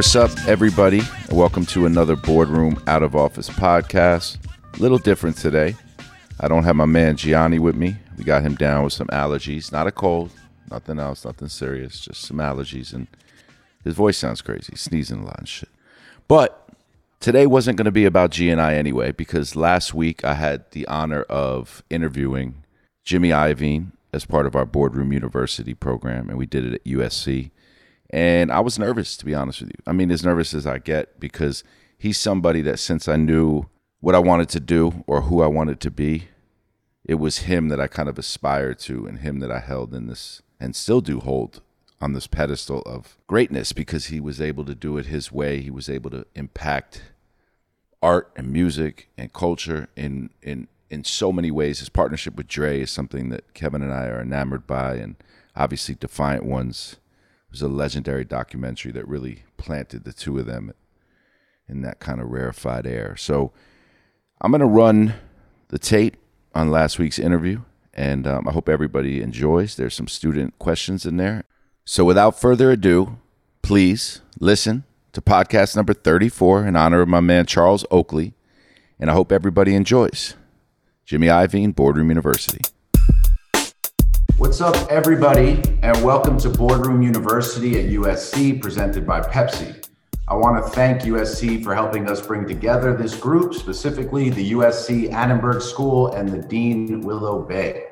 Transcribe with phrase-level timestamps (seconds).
[0.00, 1.02] What's up, everybody?
[1.30, 4.38] Welcome to another Boardroom Out of Office podcast.
[4.78, 5.76] Little different today.
[6.40, 7.96] I don't have my man Gianni with me.
[8.16, 10.30] We got him down with some allergies, not a cold,
[10.70, 12.94] nothing else, nothing serious, just some allergies.
[12.94, 13.08] And
[13.84, 15.68] his voice sounds crazy, sneezing a lot and shit.
[16.26, 16.70] But
[17.20, 20.64] today wasn't going to be about G and I anyway, because last week I had
[20.70, 22.64] the honor of interviewing
[23.04, 27.50] Jimmy Iovine as part of our Boardroom University program, and we did it at USC.
[28.10, 29.82] And I was nervous, to be honest with you.
[29.86, 31.62] I mean, as nervous as I get because
[31.96, 33.66] he's somebody that since I knew
[34.00, 36.28] what I wanted to do or who I wanted to be,
[37.04, 40.06] it was him that I kind of aspired to and him that I held in
[40.06, 41.62] this and still do hold
[42.00, 45.60] on this pedestal of greatness because he was able to do it his way.
[45.60, 47.02] He was able to impact
[48.02, 51.78] art and music and culture in in in so many ways.
[51.78, 55.16] His partnership with Dre is something that Kevin and I are enamored by, and
[55.54, 56.96] obviously Defiant Ones
[57.50, 60.72] was a legendary documentary that really planted the two of them
[61.68, 63.16] in that kind of rarefied air.
[63.16, 63.52] So
[64.40, 65.14] I'm gonna run
[65.68, 66.16] the tape
[66.54, 67.62] on last week's interview,
[67.94, 69.76] and um, I hope everybody enjoys.
[69.76, 71.44] There's some student questions in there,
[71.84, 73.18] so without further ado,
[73.62, 78.34] please listen to podcast number 34 in honor of my man Charles Oakley,
[78.98, 80.34] and I hope everybody enjoys.
[81.04, 82.60] Jimmy Iovine, Boardroom University.
[84.40, 89.86] What's up, everybody, and welcome to Boardroom University at USC, presented by Pepsi.
[90.28, 95.12] I want to thank USC for helping us bring together this group, specifically the USC
[95.12, 97.90] Annenberg School and the Dean Willow Bay.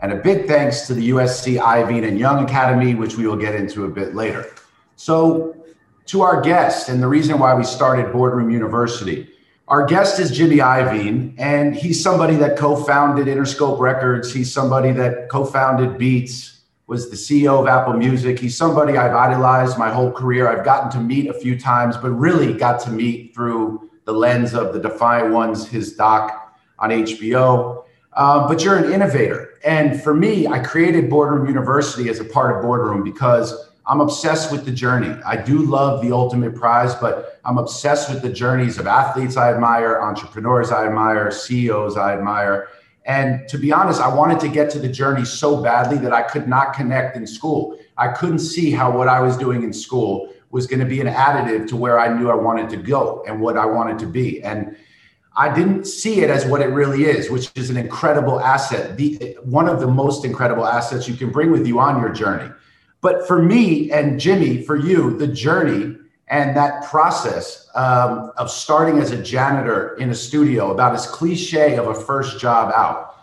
[0.00, 3.54] And a big thanks to the USC Iovine and Young Academy, which we will get
[3.54, 4.50] into a bit later.
[4.96, 5.64] So,
[6.06, 9.30] to our guest, and the reason why we started Boardroom University.
[9.66, 14.30] Our guest is Jimmy Iovine, and he's somebody that co founded Interscope Records.
[14.30, 18.38] He's somebody that co founded Beats, was the CEO of Apple Music.
[18.38, 20.48] He's somebody I've idolized my whole career.
[20.48, 24.52] I've gotten to meet a few times, but really got to meet through the lens
[24.52, 27.84] of the Defiant Ones, his doc on HBO.
[28.12, 29.58] Uh, but you're an innovator.
[29.64, 34.50] And for me, I created Boardroom University as a part of Boardroom because I'm obsessed
[34.50, 35.14] with the journey.
[35.26, 39.52] I do love the ultimate prize, but I'm obsessed with the journeys of athletes I
[39.52, 42.68] admire, entrepreneurs I admire, CEOs I admire.
[43.04, 46.22] And to be honest, I wanted to get to the journey so badly that I
[46.22, 47.78] could not connect in school.
[47.98, 51.08] I couldn't see how what I was doing in school was going to be an
[51.08, 54.42] additive to where I knew I wanted to go and what I wanted to be.
[54.42, 54.76] And
[55.36, 59.36] I didn't see it as what it really is, which is an incredible asset, the
[59.42, 62.50] one of the most incredible assets you can bring with you on your journey.
[63.04, 65.94] But for me and Jimmy, for you, the journey
[66.28, 71.76] and that process um, of starting as a janitor in a studio, about as cliche
[71.76, 73.16] of a first job out.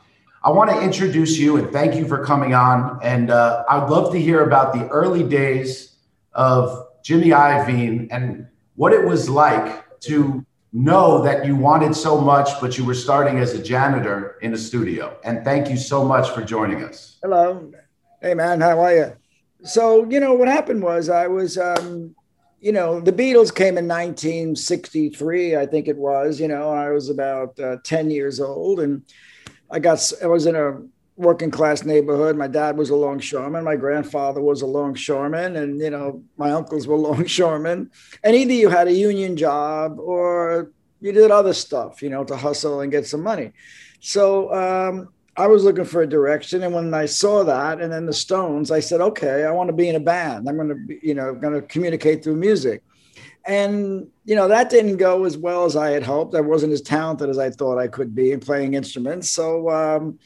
[0.44, 3.00] I want to introduce you and thank you for coming on.
[3.02, 5.96] And uh, I'd love to hear about the early days
[6.34, 12.50] of Jimmy Iovine and what it was like to know that you wanted so much,
[12.62, 15.18] but you were starting as a janitor in a studio.
[15.24, 17.18] And thank you so much for joining us.
[17.24, 17.74] Hello.
[18.22, 18.62] Hey, man.
[18.62, 19.21] How are you?
[19.64, 22.16] So, you know, what happened was I was, um,
[22.60, 27.10] you know, the Beatles came in 1963, I think it was, you know, I was
[27.10, 29.04] about uh, 10 years old and
[29.70, 30.82] I got, I was in a
[31.22, 32.36] working class neighborhood.
[32.36, 33.64] My dad was a longshoreman.
[33.64, 37.92] My grandfather was a longshoreman, and you know my uncles were longshoremen.
[38.24, 42.36] And either you had a union job or you did other stuff, you know, to
[42.36, 43.54] hustle and get some money.
[44.00, 45.10] So um,
[45.42, 48.70] I was looking for a direction, and when I saw that, and then the Stones,
[48.70, 50.48] I said, okay, I want to be in a band.
[50.48, 52.84] I'm going to, be, you know, going to communicate through music.
[53.44, 56.36] And you know that didn't go as well as I had hoped.
[56.36, 59.32] I wasn't as talented as I thought I could be in playing instruments.
[59.32, 60.20] So um,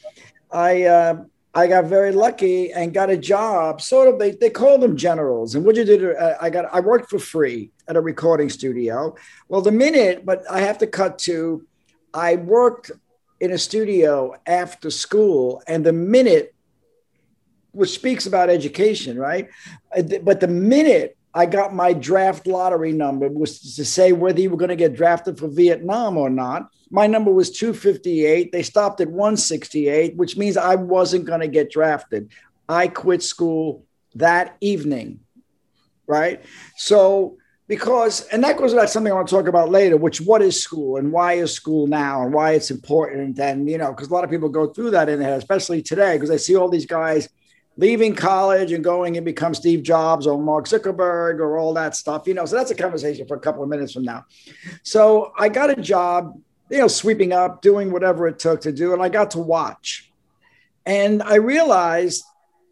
[0.50, 1.14] I uh,
[1.54, 3.80] I got very lucky and got a job.
[3.80, 5.54] Sort of, they they call them generals.
[5.54, 9.16] And what you did, uh, I got I worked for free at a recording studio.
[9.48, 11.66] Well, the minute, but I have to cut to,
[12.12, 12.90] I worked
[13.40, 16.54] in a studio after school, and the minute,
[17.72, 19.48] which speaks about education, right?
[19.96, 24.48] Uh, but the minute I got my draft lottery number was to say whether you
[24.48, 26.70] were going to get drafted for Vietnam or not.
[26.90, 28.52] My number was 258.
[28.52, 32.30] They stopped at 168, which means I wasn't going to get drafted.
[32.70, 33.84] I quit school
[34.14, 35.20] that evening.
[36.06, 36.42] Right.
[36.76, 37.36] So,
[37.68, 40.62] because, and that goes back something I want to talk about later, which what is
[40.62, 43.38] school and why is school now and why it's important.
[43.38, 46.16] And, you know, because a lot of people go through that in there, especially today,
[46.16, 47.28] because I see all these guys
[47.76, 52.26] leaving college and going and become Steve Jobs or Mark Zuckerberg or all that stuff,
[52.26, 52.46] you know.
[52.46, 54.24] So that's a conversation for a couple of minutes from now.
[54.82, 56.40] So I got a job,
[56.70, 60.10] you know, sweeping up, doing whatever it took to do, and I got to watch.
[60.86, 62.22] And I realized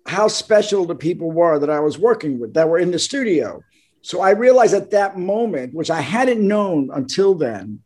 [0.07, 3.63] how special the people were that I was working with that were in the studio.
[4.05, 7.81] So I realized at that moment, which I hadn't known until then,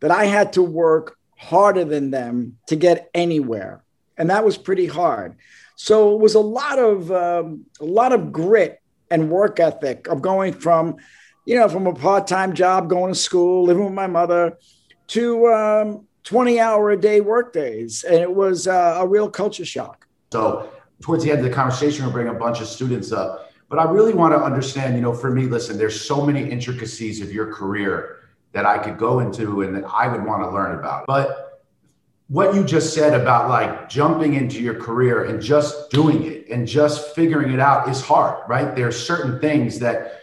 [0.00, 3.84] that I had to work harder than them to get anywhere.
[4.16, 5.36] And that was pretty hard.
[5.76, 8.80] So it was a lot of um, a lot of grit
[9.10, 10.96] and work ethic of going from,
[11.44, 14.56] you know, from a part-time job, going to school, living with my mother,
[15.08, 18.04] to um, 20 hour a day work days.
[18.04, 20.06] And it was uh, a real culture shock.
[20.32, 20.72] So
[21.02, 23.84] towards the end of the conversation, we'll bring a bunch of students up but I
[23.84, 27.52] really want to understand, you know, for me, listen, there's so many intricacies of your
[27.52, 28.16] career
[28.52, 31.06] that I could go into and that I would want to learn about.
[31.06, 31.48] But
[32.28, 36.66] what you just said about like jumping into your career and just doing it and
[36.66, 38.74] just figuring it out is hard, right?
[38.74, 40.22] There are certain things that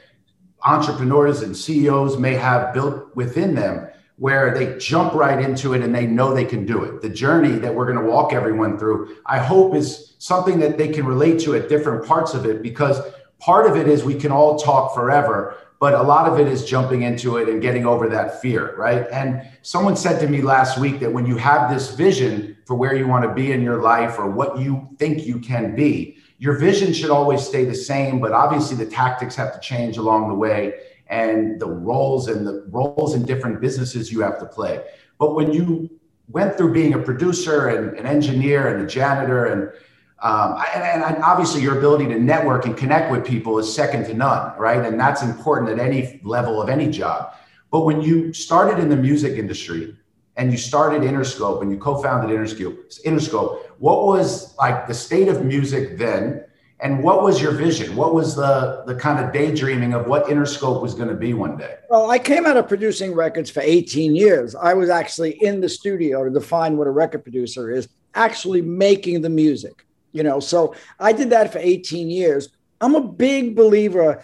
[0.64, 3.88] entrepreneurs and CEOs may have built within them
[4.18, 7.02] where they jump right into it and they know they can do it.
[7.02, 10.88] The journey that we're going to walk everyone through, I hope is something that they
[10.88, 13.02] can relate to at different parts of it because
[13.40, 16.64] part of it is we can all talk forever but a lot of it is
[16.64, 19.08] jumping into it and getting over that fear right?
[19.12, 22.96] And someone said to me last week that when you have this vision for where
[22.96, 26.58] you want to be in your life or what you think you can be your
[26.58, 30.36] vision should always stay the same but obviously the tactics have to change along the
[30.36, 30.74] way
[31.08, 34.84] and the roles and the roles in different businesses you have to play.
[35.18, 35.90] But when you
[36.30, 39.72] went through being a producer and an engineer and a janitor and
[40.22, 44.14] um, and, and, obviously, your ability to network and connect with people is second to
[44.14, 44.84] none, right?
[44.84, 47.34] And that's important at any level of any job.
[47.70, 49.96] But when you started in the music industry
[50.38, 55.44] and you started Interscope and you co-founded Interscope, Interscope, what was like the state of
[55.44, 56.46] music then?
[56.80, 57.96] And what was your vision?
[57.96, 61.58] What was the the kind of daydreaming of what Interscope was going to be one
[61.58, 61.76] day?
[61.90, 64.56] Well, I came out of producing records for 18 years.
[64.56, 69.22] I was actually in the studio to define what a record producer is, actually making
[69.22, 69.85] the music
[70.16, 70.40] you know?
[70.40, 72.50] So i did that for 18 years.
[72.82, 74.24] I'm a big believer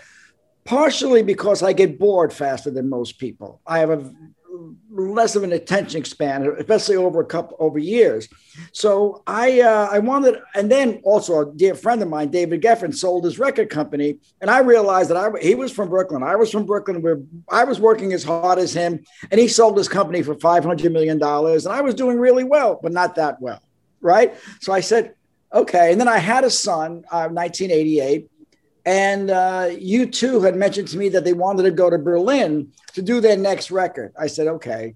[0.64, 3.62] partially because i get bored faster than most people.
[3.66, 4.14] I have a
[4.92, 8.28] less of an attention span especially over a couple over years.
[8.74, 12.94] So i uh, i wanted and then also a dear friend of mine david geffen
[12.94, 14.20] sold his record company.
[14.42, 16.24] And i realized that i he was from brooklyn.
[16.24, 19.04] I was from brooklyn where i was working as hard as him.
[19.30, 21.66] And he sold his company for 500 million dollars.
[21.66, 23.62] And i was doing really well but not that well
[24.02, 24.34] right?
[24.60, 25.16] So i said
[25.54, 25.92] Okay.
[25.92, 28.30] And then I had a son, uh, 1988.
[28.86, 33.02] And uh, U2 had mentioned to me that they wanted to go to Berlin to
[33.02, 34.14] do their next record.
[34.20, 34.96] I said, okay.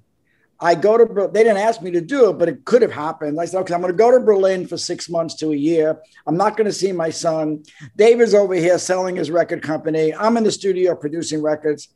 [0.60, 3.40] I go to, they didn't ask me to do it, but it could have happened.
[3.40, 6.02] I said, okay, I'm going to go to Berlin for six months to a year.
[6.25, 7.63] I'm not going to see my son.
[7.98, 10.16] David's over here selling his record company.
[10.16, 11.90] I'm in the studio producing records.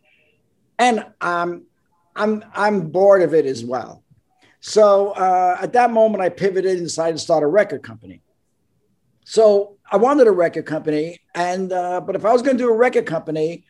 [0.78, 1.66] And um,
[2.16, 4.04] I'm, I'm bored of it as well.
[4.60, 8.22] So uh, at that moment, I pivoted and decided to start a record company.
[9.30, 12.68] So I wanted a record company, and uh, but if I was going to do
[12.68, 13.64] a record company,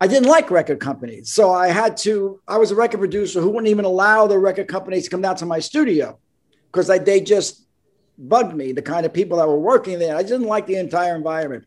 [0.00, 1.30] I didn't like record companies.
[1.30, 2.40] So I had to.
[2.48, 5.36] I was a record producer who wouldn't even allow the record companies to come down
[5.36, 6.18] to my studio
[6.66, 7.64] because they just
[8.18, 8.72] bugged me.
[8.72, 11.64] The kind of people that were working there, I didn't like the entire environment.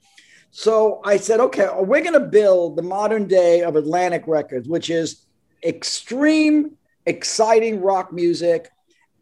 [0.51, 4.89] So I said, okay, we're going to build the modern day of Atlantic Records, which
[4.89, 5.25] is
[5.63, 6.71] extreme,
[7.05, 8.69] exciting rock music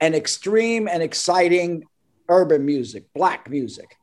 [0.02, 1.84] and extreme and exciting
[2.28, 3.96] urban music, black music.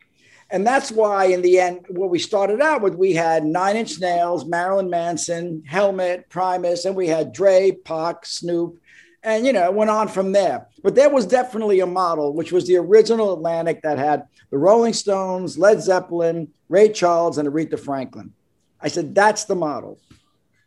[0.52, 3.98] And that's why, in the end, what we started out with, we had Nine Inch
[3.98, 8.78] Nails, Marilyn Manson, Helmet, Primus, and we had Dre, Pac, Snoop,
[9.22, 10.66] and you know, it went on from there.
[10.82, 14.92] But there was definitely a model, which was the original Atlantic that had the Rolling
[14.92, 18.34] Stones, Led Zeppelin, Ray Charles, and Aretha Franklin.
[18.78, 20.00] I said, that's the model.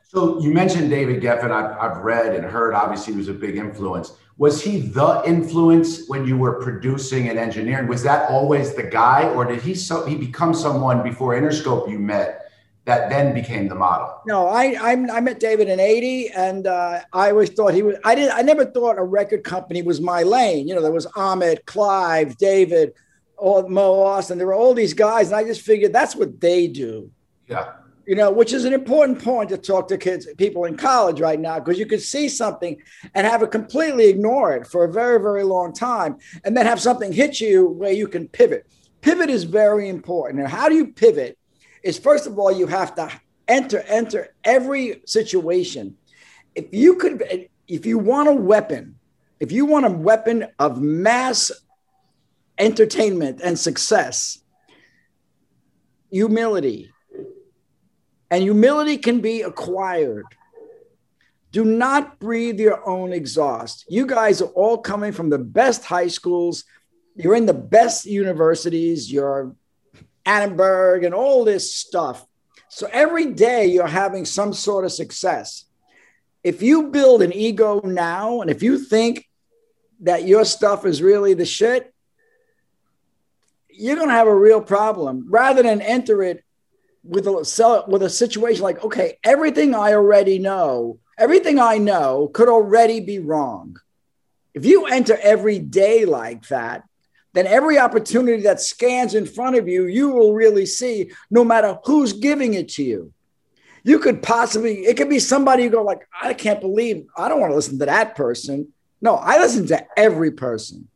[0.07, 1.51] So you mentioned David Geffen.
[1.51, 6.07] I've, I've read and heard, obviously, he was a big influence was he the influence
[6.07, 7.87] when you were producing and engineering?
[7.87, 11.99] Was that always the guy, or did he so he become someone before Interscope you
[11.99, 12.51] met
[12.83, 14.21] that then became the model?
[14.27, 17.95] No, I I, I met David in '80, and uh, I always thought he was.
[18.03, 18.33] I didn't.
[18.33, 20.67] I never thought a record company was my lane.
[20.67, 22.91] You know, there was Ahmet, Clive, David,
[23.37, 24.37] all, Mo Ostin.
[24.37, 27.09] There were all these guys, and I just figured that's what they do.
[27.47, 27.71] Yeah
[28.05, 31.39] you know, which is an important point to talk to kids, people in college right
[31.39, 32.77] now, because you could see something
[33.13, 36.81] and have it completely ignore it for a very, very long time, and then have
[36.81, 38.67] something hit you where you can pivot.
[39.01, 40.39] Pivot is very important.
[40.39, 41.37] And how do you pivot?
[41.83, 43.11] Is first of all, you have to
[43.47, 45.97] enter, enter every situation.
[46.55, 48.97] If you could, if you want a weapon,
[49.39, 51.51] if you want a weapon of mass
[52.57, 54.39] entertainment and success,
[56.09, 56.91] humility
[58.35, 60.25] and humility can be acquired.
[61.53, 63.85] Do not breathe your own exhaust.
[63.87, 66.65] You guys are all coming from the best high schools.
[67.15, 69.09] You're in the best universities.
[69.09, 69.55] You're
[70.25, 72.25] Annenberg and all this stuff.
[72.67, 75.63] So every day you're having some sort of success.
[76.43, 79.29] If you build an ego now, and if you think
[80.01, 81.93] that your stuff is really the shit,
[83.69, 86.44] you're going to have a real problem rather than enter it
[87.07, 92.49] with a with a situation like okay everything i already know everything i know could
[92.49, 93.77] already be wrong
[94.53, 96.83] if you enter every day like that
[97.33, 101.77] then every opportunity that scans in front of you you will really see no matter
[101.85, 103.13] who's giving it to you
[103.83, 107.39] you could possibly it could be somebody you go like i can't believe i don't
[107.39, 108.67] want to listen to that person
[109.01, 110.87] no i listen to every person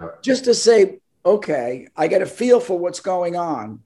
[0.00, 0.08] yeah.
[0.22, 3.82] just to say okay, I get a feel for what's going on.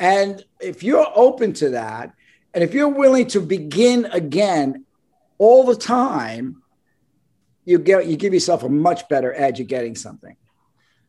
[0.00, 2.14] And if you're open to that,
[2.54, 4.86] and if you're willing to begin again
[5.38, 6.62] all the time,
[7.66, 10.34] you get you give yourself a much better edge at getting something.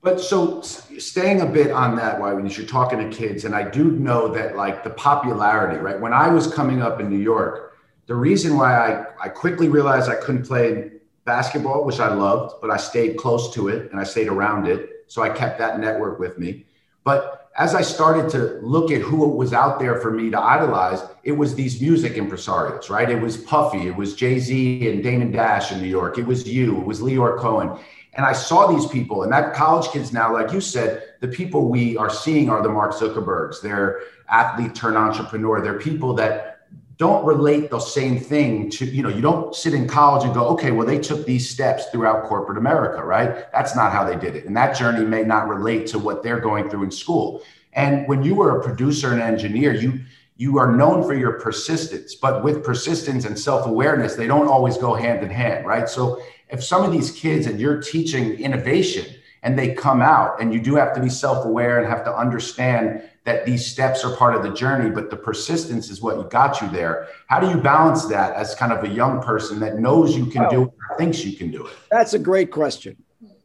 [0.03, 3.69] But so staying a bit on that, why when you're talking to kids, and I
[3.69, 5.99] do know that like the popularity, right?
[5.99, 10.09] When I was coming up in New York, the reason why I, I quickly realized
[10.09, 10.91] I couldn't play
[11.23, 15.05] basketball, which I loved, but I stayed close to it and I stayed around it
[15.07, 16.65] so I kept that network with me.
[17.03, 20.39] But as I started to look at who it was out there for me to
[20.39, 23.09] idolize, it was these music impresarios, right?
[23.09, 26.47] It was Puffy, it was Jay Z and Damon Dash in New York, it was
[26.47, 27.77] you, it was Lyor Cohen.
[28.13, 31.69] And I saw these people, and that college kids now, like you said, the people
[31.69, 33.61] we are seeing are the Mark Zuckerbergs.
[33.61, 35.61] They're athlete turned entrepreneur.
[35.61, 36.50] They're people that
[36.97, 40.47] don't relate the same thing to, you know, you don't sit in college and go,
[40.49, 43.51] okay, well, they took these steps throughout corporate America, right?
[43.51, 44.45] That's not how they did it.
[44.45, 47.43] And that journey may not relate to what they're going through in school.
[47.73, 50.01] And when you were a producer and engineer, you
[50.37, 54.95] you are known for your persistence, but with persistence and self-awareness, they don't always go
[54.95, 55.87] hand in hand, right?
[55.87, 56.19] So
[56.49, 59.05] if some of these kids and you're teaching innovation
[59.43, 63.07] and they come out and you do have to be self-aware and have to understand
[63.23, 66.67] that these steps are part of the journey, but the persistence is what got you
[66.69, 67.07] there.
[67.27, 70.49] How do you balance that as kind of a young person that knows you can
[70.49, 71.73] do it, thinks you can do it?
[71.91, 72.97] That's a great question.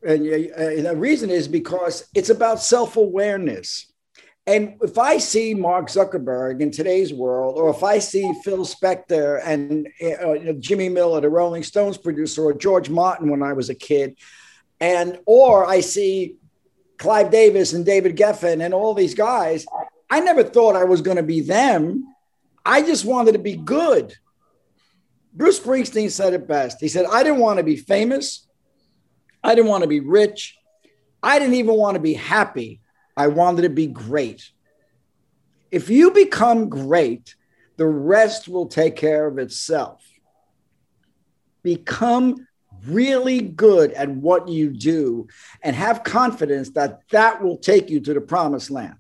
[0.02, 3.92] And, and the reason is because it's about self awareness.
[4.49, 9.40] And if I see Mark Zuckerberg in today's world, or if I see Phil Spector
[9.45, 9.88] and
[10.23, 14.16] uh, Jimmy Miller, the Rolling Stones producer, or George Martin when I was a kid,
[14.80, 16.37] and or I see
[16.99, 19.67] Clive Davis and David Geffen and all these guys,
[20.09, 22.15] I never thought I was going to be them.
[22.65, 24.15] I just wanted to be good.
[25.33, 26.81] Bruce Springsteen said it best.
[26.81, 28.47] He said, I didn't want to be famous.
[29.45, 30.57] I didn't want to be rich.
[31.23, 32.81] I didn't even want to be happy.
[33.17, 34.50] I wanted to be great.
[35.71, 37.35] If you become great,
[37.76, 40.03] the rest will take care of itself.
[41.62, 42.47] Become
[42.85, 45.28] really good at what you do
[45.62, 48.97] and have confidence that that will take you to the promised land.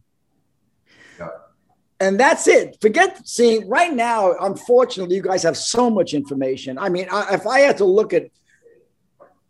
[1.18, 1.28] Yeah.
[2.00, 2.78] And that's it.
[2.80, 4.34] Forget seeing right now.
[4.40, 6.78] Unfortunately, you guys have so much information.
[6.78, 8.30] I mean, I, if I had to look at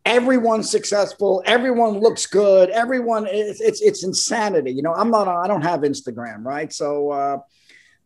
[0.05, 4.73] everyone's successful, everyone looks good, everyone it's it's, it's insanity.
[4.73, 5.29] You know, I'm not.
[5.29, 6.73] I don't have Instagram, right?
[6.73, 7.39] So, uh,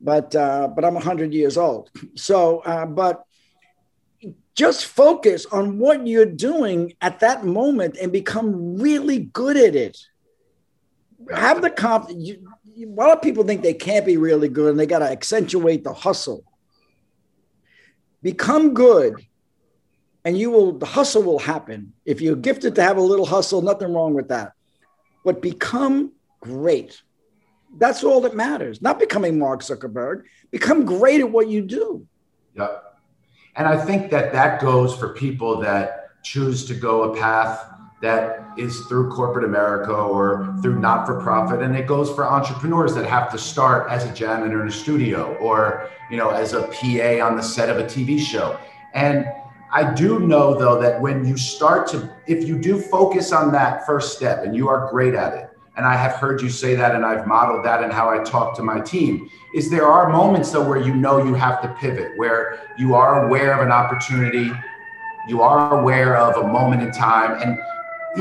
[0.01, 1.91] but uh, but I'm 100 years old.
[2.17, 3.23] So, uh, but
[4.55, 9.99] just focus on what you're doing at that moment and become really good at it.
[11.33, 12.31] Have the confidence.
[12.77, 15.85] A lot of people think they can't be really good and they got to accentuate
[15.85, 16.45] the hustle.
[18.23, 19.27] Become good
[20.25, 21.93] and you will, the hustle will happen.
[22.05, 24.53] If you're gifted to have a little hustle, nothing wrong with that.
[25.25, 27.01] But become great.
[27.79, 28.83] That's all that matters.
[28.83, 32.07] Not becoming Mark Zuckerberg, become great at what you do.
[32.55, 32.79] Yeah.
[33.57, 37.67] And I think that that goes for people that choose to go a path
[38.03, 41.61] that is through corporate America or through not for profit.
[41.61, 45.35] And it goes for entrepreneurs that have to start as a janitor in a studio
[45.37, 48.59] or, you know, as a PA on the set of a TV show.
[48.95, 49.27] And
[49.73, 53.87] I do know though that when you start to, if you do focus on that
[53.87, 56.95] first step and you are great at it, and I have heard you say that
[56.95, 60.51] and I've modeled that in how I talk to my team, is there are moments
[60.51, 64.51] though where you know you have to pivot, where you are aware of an opportunity,
[65.29, 67.59] you are aware of a moment in time, and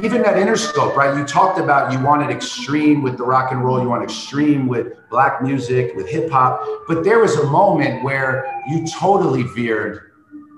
[0.03, 1.17] even that Interscope, right?
[1.17, 4.93] You talked about you wanted extreme with the rock and roll, you want extreme with
[5.09, 10.08] black music, with hip hop, but there was a moment where you totally veered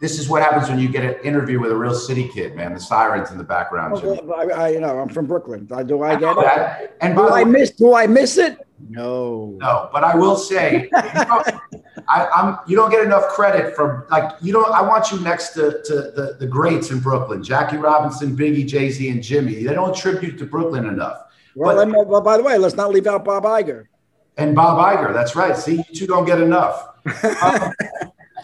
[0.01, 2.73] this is what happens when you get an interview with a real city kid, man.
[2.73, 4.01] The sirens in the background.
[4.01, 5.65] Well, I, I, you know, I'm from Brooklyn.
[5.65, 6.97] Do I get I it?
[7.01, 7.69] And do I miss?
[7.69, 8.57] Do I miss it?
[8.89, 9.55] No.
[9.59, 11.43] No, but I will say, you know,
[12.09, 14.71] I, am You don't get enough credit for like you don't.
[14.73, 18.89] I want you next to to the the greats in Brooklyn: Jackie Robinson, Biggie, Jay
[18.89, 19.63] Z, and Jimmy.
[19.63, 21.25] They don't tribute to Brooklyn enough.
[21.53, 23.85] Well, but, well, by the way, let's not leave out Bob Iger.
[24.37, 25.55] And Bob Iger, that's right.
[25.55, 26.87] See, you two don't get enough.
[27.41, 27.73] Um,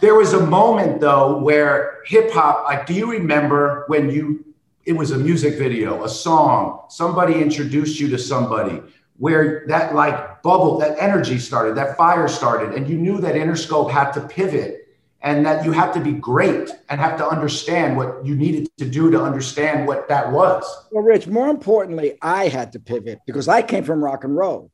[0.01, 4.45] there was a moment though where hip hop, like, do you remember when you,
[4.85, 8.81] it was a music video, a song, somebody introduced you to somebody
[9.17, 13.91] where that like bubble, that energy started, that fire started, and you knew that Interscope
[13.91, 14.87] had to pivot
[15.21, 18.87] and that you had to be great and have to understand what you needed to
[18.87, 20.63] do to understand what that was.
[20.91, 24.71] Well, Rich, more importantly, I had to pivot because I came from rock and roll.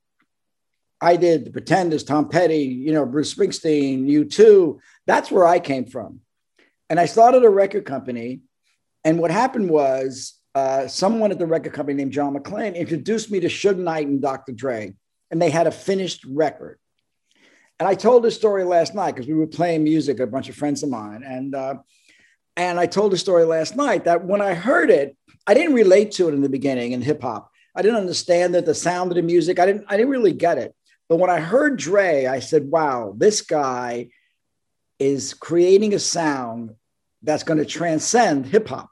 [1.03, 4.79] I did the Pretenders, Tom Petty, you know, Bruce Springsteen, U2.
[5.05, 6.21] That's where I came from.
[6.89, 8.39] And I started a record company.
[9.03, 13.41] And what happened was uh, someone at the record company named John McClain introduced me
[13.41, 14.53] to Suge Knight and Dr.
[14.53, 14.93] Dre,
[15.29, 16.79] and they had a finished record.
[17.79, 20.55] And I told this story last night because we were playing music, a bunch of
[20.55, 21.23] friends of mine.
[21.25, 21.75] And, uh,
[22.55, 26.11] and I told the story last night that when I heard it, I didn't relate
[26.13, 27.51] to it in the beginning in hip hop.
[27.75, 29.59] I didn't understand that the sound of the music.
[29.59, 30.73] I didn't, I didn't really get it.
[31.13, 34.09] But when I heard Dre, I said, wow, this guy
[34.97, 36.71] is creating a sound
[37.21, 38.89] that's going to transcend hip hop.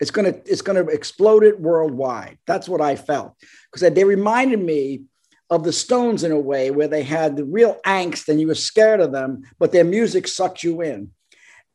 [0.00, 2.38] It's going to, it's going to explode it worldwide.
[2.46, 3.34] That's what I felt
[3.70, 5.02] because they reminded me
[5.50, 8.54] of the Stones in a way where they had the real angst and you were
[8.54, 11.10] scared of them, but their music sucked you in.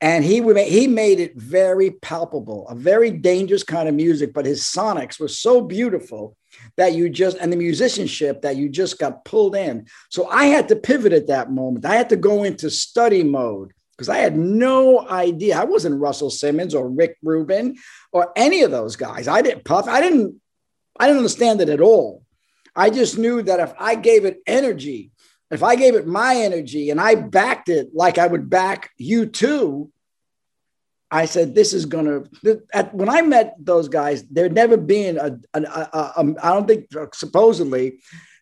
[0.02, 4.64] And he he made it very palpable, a very dangerous kind of music, but his
[4.64, 6.36] sonics were so beautiful
[6.78, 9.88] that you just and the musicianship that you just got pulled in.
[10.10, 11.86] So I had to pivot at that moment.
[11.86, 15.58] I had to go into study mode because I had no idea.
[15.58, 17.78] I wasn't Russell Simmons or Rick Rubin
[18.12, 19.28] or any of those guys.
[19.28, 19.88] I didn't puff.
[19.88, 20.40] I didn't.
[21.00, 22.24] I didn't understand it at all.
[22.76, 25.12] I just knew that if I gave it energy,
[25.52, 29.90] if I gave it my energy and I backed it like I would back U2,
[31.14, 35.38] I said, this is going to, when I met those guys, there'd never been a,
[35.54, 38.00] a, a, a I don't think supposedly,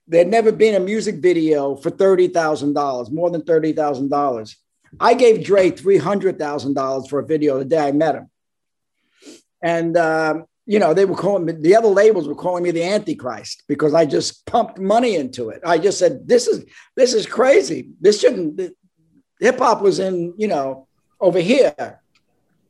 [0.07, 4.55] there'd never been a music video for $30,000, more than $30,000.
[5.01, 8.29] I gave Dre $300,000 for a video the day I met him.
[9.61, 12.83] And um, you know, they were calling me, the other labels were calling me the
[12.83, 15.61] Antichrist because I just pumped money into it.
[15.65, 16.63] I just said, this is,
[16.95, 17.89] this is crazy.
[17.99, 18.61] This shouldn't,
[19.41, 20.87] hip hop was in, you know,
[21.19, 21.99] over here,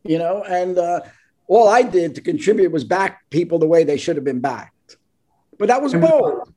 [0.03, 1.01] you know, and uh,
[1.47, 4.97] all I did to contribute was back people the way they should have been backed.
[5.57, 6.53] But that was bold.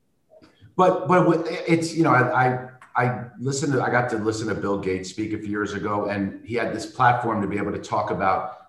[0.75, 4.55] But, but it's, you know, I, I I listened to, I got to listen to
[4.55, 7.73] Bill Gates speak a few years ago, and he had this platform to be able
[7.73, 8.67] to talk about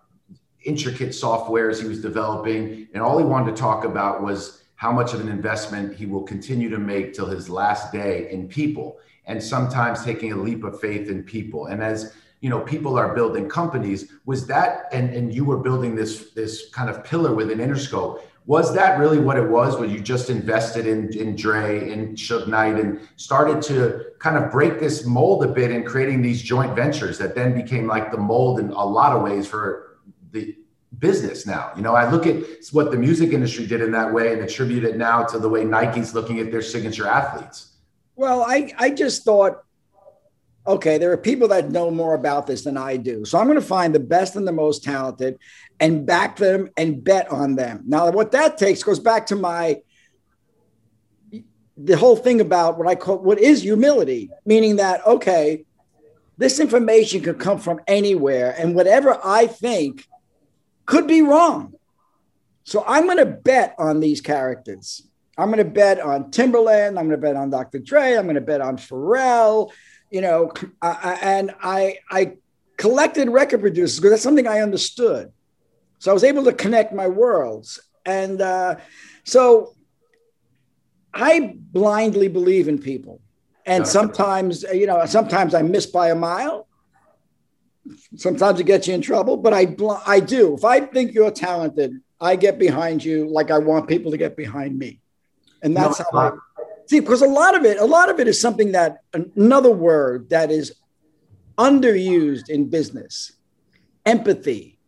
[0.64, 2.88] intricate softwares he was developing.
[2.92, 6.24] And all he wanted to talk about was how much of an investment he will
[6.24, 10.80] continue to make till his last day in people and sometimes taking a leap of
[10.80, 11.66] faith in people.
[11.66, 12.12] And as
[12.46, 14.12] you know, people are building companies.
[14.24, 18.22] Was that and, and you were building this this kind of pillar within Interscope?
[18.46, 19.76] Was that really what it was?
[19.76, 24.52] When you just invested in in Dre and Suge Knight and started to kind of
[24.52, 28.22] break this mold a bit in creating these joint ventures that then became like the
[28.32, 29.98] mold in a lot of ways for
[30.30, 30.54] the
[31.00, 31.72] business now.
[31.74, 32.36] You know, I look at
[32.70, 35.64] what the music industry did in that way and attribute it now to the way
[35.64, 37.72] Nike's looking at their signature athletes.
[38.14, 39.64] Well, I, I just thought,
[40.66, 43.24] okay, there are people that know more about this than I do.
[43.24, 45.38] So I'm going to find the best and the most talented
[45.78, 47.82] and back them and bet on them.
[47.86, 49.80] Now, what that takes goes back to my
[51.78, 55.64] the whole thing about what I call what is humility, meaning that, okay,
[56.38, 58.54] this information could come from anywhere.
[58.58, 60.06] And whatever I think
[60.86, 61.74] could be wrong.
[62.64, 65.06] So I'm going to bet on these characters.
[65.38, 66.88] I'm going to bet on Timbaland.
[66.88, 67.78] I'm going to bet on Dr.
[67.78, 68.14] Dre.
[68.14, 69.70] I'm going to bet on Pharrell.
[70.16, 72.20] You know, I, and I I
[72.76, 75.24] collected record producers because that's something I understood.
[75.98, 77.68] So I was able to connect my worlds,
[78.04, 78.76] and uh,
[79.24, 79.74] so
[81.12, 83.20] I blindly believe in people.
[83.66, 86.66] And sometimes, you know, sometimes I miss by a mile,
[88.16, 89.76] Sometimes it gets you in trouble, but I
[90.06, 90.54] I do.
[90.54, 94.36] If I think you're talented, I get behind you like I want people to get
[94.36, 95.00] behind me,
[95.62, 96.30] and that's no, how I
[96.86, 97.00] see.
[97.00, 100.50] Because a lot of it, a lot of it is something that another word that
[100.50, 100.74] is
[101.58, 103.32] underused in business,
[104.04, 104.78] empathy.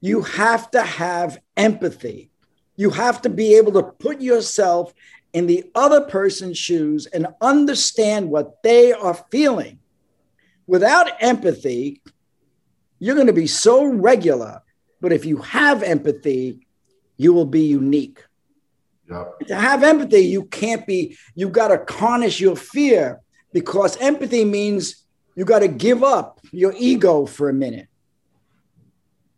[0.00, 2.30] You have to have empathy.
[2.76, 4.94] You have to be able to put yourself
[5.32, 9.78] in the other person's shoes and understand what they are feeling
[10.68, 12.00] without empathy,
[13.00, 14.62] you're going to be so regular.
[15.00, 16.66] But if you have empathy,
[17.16, 18.22] you will be unique.
[19.10, 19.38] Yep.
[19.48, 23.20] To have empathy, you can't be, you got to harness your fear
[23.52, 27.88] because empathy means you got to give up your ego for a minute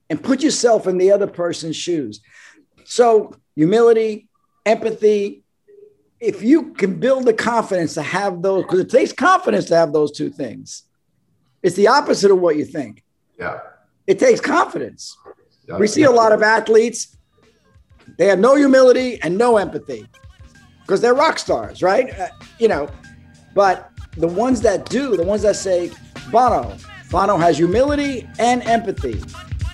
[0.09, 2.21] and put yourself in the other person's shoes.
[2.85, 4.29] So, humility,
[4.67, 5.45] empathy,
[6.19, 9.93] if you can build the confidence to have those, because it takes confidence to have
[9.93, 10.83] those two things.
[11.63, 13.05] It's the opposite of what you think.
[13.39, 13.61] Yeah.
[14.07, 15.17] It takes confidence.
[15.69, 15.77] Yeah.
[15.77, 17.17] We see a lot of athletes,
[18.21, 20.07] they have no humility and no empathy
[20.83, 22.13] because they're rock stars, right?
[22.21, 22.29] Uh,
[22.59, 22.87] you know,
[23.55, 25.91] but the ones that do, the ones that say,
[26.31, 26.77] Bono,
[27.11, 29.23] Bono has humility and empathy.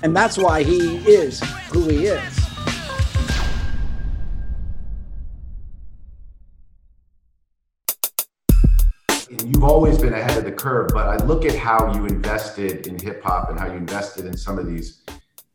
[0.04, 2.40] And that's why he is who he is.
[9.44, 12.98] you've always been ahead of the curve, but I look at how you invested in
[12.98, 15.02] hip hop and how you invested in some of these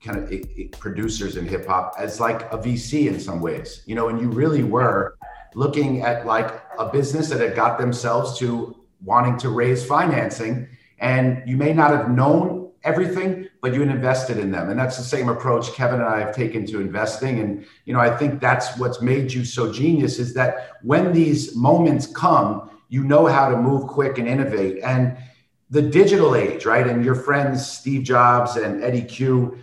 [0.04, 4.10] kind of producers in hip hop as like a VC in some ways, you know,
[4.10, 5.18] and you really were
[5.54, 10.68] looking at like a business that had got themselves to wanting to raise financing.
[11.00, 14.70] And you may not have known everything, but you invested in them.
[14.70, 17.40] And that's the same approach Kevin and I have taken to investing.
[17.40, 21.56] And, you know, I think that's what's made you so genius is that when these
[21.56, 24.82] moments come, you know how to move quick and innovate.
[24.84, 25.18] And
[25.70, 26.86] the digital age, right?
[26.88, 29.58] And your friends, Steve Jobs and Eddie Cue,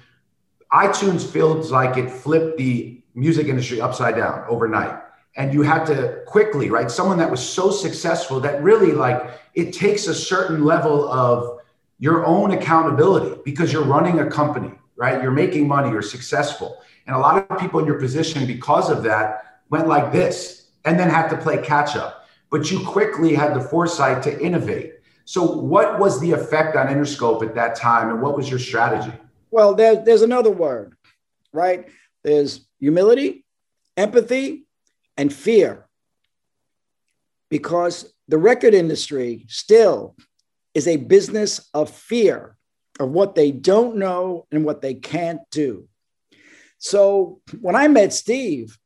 [0.72, 5.00] iTunes feels like it flipped the music industry upside down overnight.
[5.36, 6.90] And you had to quickly, right?
[6.90, 11.60] Someone that was so successful that really like it takes a certain level of
[11.98, 15.22] your own accountability because you're running a company, right?
[15.22, 16.78] You're making money, you're successful.
[17.06, 20.98] And a lot of people in your position, because of that, went like this and
[20.98, 22.18] then had to play catch up
[22.50, 24.94] but you quickly had the foresight to innovate.
[25.24, 29.12] So, what was the effect on Interscope at that time, and what was your strategy?
[29.50, 30.96] Well, there, there's another word,
[31.52, 31.88] right?
[32.24, 33.44] There's humility,
[33.96, 34.66] empathy,
[35.16, 35.86] and fear.
[37.50, 40.16] Because the record industry still
[40.74, 42.56] is a business of fear
[43.00, 45.88] of what they don't know and what they can't do.
[46.78, 48.78] So when I met Steve,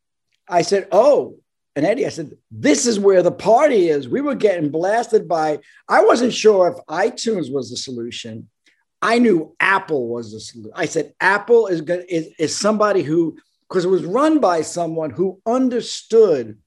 [0.48, 1.38] I said, Oh,
[1.75, 4.09] and Eddie, I said, this is where the party is.
[4.09, 8.48] We were getting blasted by, I wasn't sure if iTunes was the solution.
[9.03, 10.73] I knew Apple was the solution.
[10.77, 13.37] I said, Apple is, is, is somebody who,
[13.69, 16.59] because it was run by someone who understood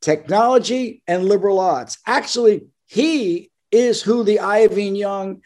[0.00, 1.98] technology and liberal arts.
[2.04, 5.40] Actually, he is who the Iovine Young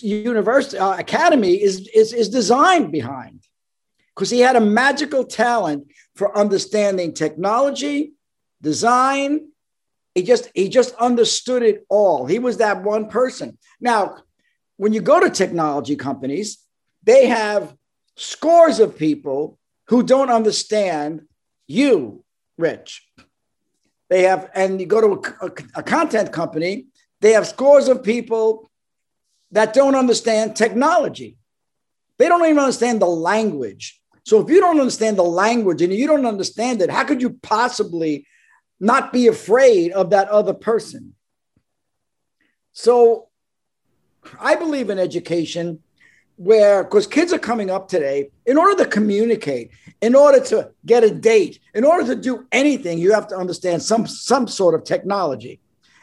[0.00, 3.46] University uh, Academy is, is, is designed behind
[4.14, 5.86] because he had a magical talent
[6.16, 8.12] for understanding technology,
[8.62, 9.48] design.
[10.14, 12.26] He just he just understood it all.
[12.26, 13.58] He was that one person.
[13.80, 14.18] Now,
[14.76, 16.58] when you go to technology companies,
[17.02, 17.74] they have
[18.16, 19.58] scores of people
[19.88, 21.22] who don't understand
[21.66, 22.24] you,
[22.56, 23.06] Rich.
[24.10, 26.86] They have, and you go to a, a, a content company,
[27.20, 28.70] they have scores of people
[29.50, 31.36] that don't understand technology.
[32.18, 34.00] They don't even understand the language.
[34.24, 37.30] So if you don't understand the language and you don't understand it, how could you
[37.30, 38.26] possibly
[38.80, 41.14] not be afraid of that other person?
[42.72, 43.28] So
[44.40, 45.80] I believe in education
[46.36, 51.04] where because kids are coming up today in order to communicate in order to get
[51.04, 54.82] a date in order to do anything you have to understand some some sort of
[54.82, 55.60] technology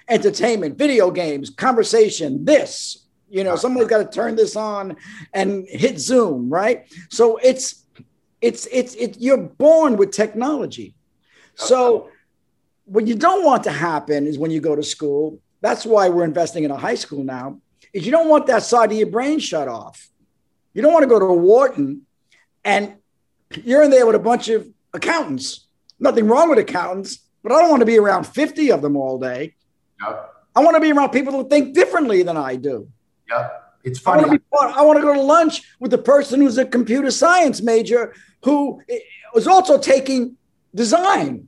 [0.08, 4.96] entertainment video games conversation this you know somebody's got to turn this on
[5.34, 7.82] and hit zoom right so it's
[8.42, 10.96] it's it's it, you're born with technology.
[11.56, 12.10] So
[12.86, 15.40] what you don't want to happen is when you go to school.
[15.62, 17.60] That's why we're investing in a high school now.
[17.94, 20.10] Is you don't want that side of your brain shut off.
[20.74, 22.06] You don't want to go to Wharton
[22.64, 22.96] and
[23.64, 25.68] you're in there with a bunch of accountants.
[26.00, 29.20] Nothing wrong with accountants, but I don't want to be around 50 of them all
[29.20, 29.56] day.
[30.02, 30.34] Yep.
[30.56, 32.88] I want to be around people who think differently than I do.
[33.30, 33.58] Yep.
[33.84, 34.24] It's funny.
[34.24, 37.12] I want, be, I want to go to lunch with the person who's a computer
[37.12, 38.82] science major who
[39.34, 40.38] was also taking
[40.74, 41.48] design.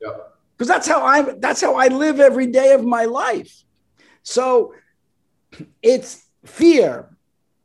[0.00, 0.16] Yeah.
[0.56, 3.64] Because that's how I that's how I live every day of my life.
[4.22, 4.74] So
[5.82, 7.08] it's fear.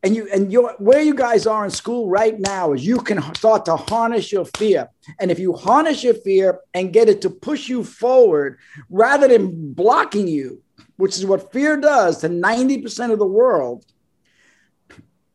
[0.04, 3.24] And you and your where you guys are in school right now is you can
[3.34, 4.90] start to harness your fear.
[5.20, 9.74] And if you harness your fear and get it to push you forward rather than
[9.74, 10.62] blocking you,
[10.98, 13.84] which is what fear does to 90% of the world,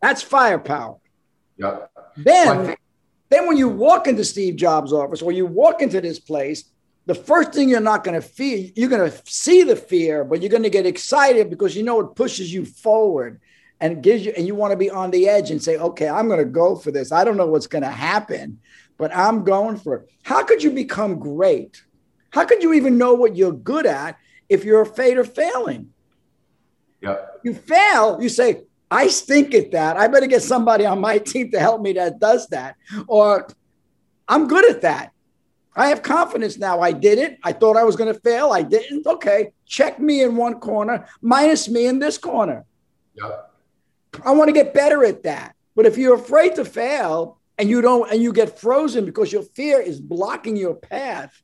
[0.01, 0.99] that's firepower.
[1.57, 1.87] Yeah.
[2.17, 2.75] Then well,
[3.29, 6.65] then when you walk into Steve Jobs' office or you walk into this place,
[7.11, 10.41] the first thing you're not going to feel, you're going to see the fear, but
[10.41, 13.41] you're going to get excited because you know it pushes you forward
[13.81, 16.29] and gives you, and you want to be on the edge and say, okay, I'm
[16.29, 17.11] going to go for this.
[17.11, 18.61] I don't know what's going to happen,
[18.97, 20.11] but I'm going for it.
[20.23, 21.83] How could you become great?
[22.31, 24.17] How could you even know what you're good at
[24.49, 25.93] if you're afraid of failing?
[27.01, 27.17] Yeah.
[27.43, 29.97] You fail, you say, I stink at that.
[29.97, 32.77] I better get somebody on my team to help me that does that.
[33.09, 33.49] Or
[34.29, 35.13] I'm good at that.
[35.77, 36.81] I have confidence now.
[36.81, 37.39] I did it.
[37.45, 38.51] I thought I was going to fail.
[38.51, 39.07] I didn't.
[39.07, 39.53] Okay.
[39.67, 42.65] Check me in one corner, minus me in this corner.
[43.15, 43.53] Yep.
[44.25, 45.55] I want to get better at that.
[45.77, 49.43] But if you're afraid to fail and you don't, and you get frozen because your
[49.43, 51.41] fear is blocking your path,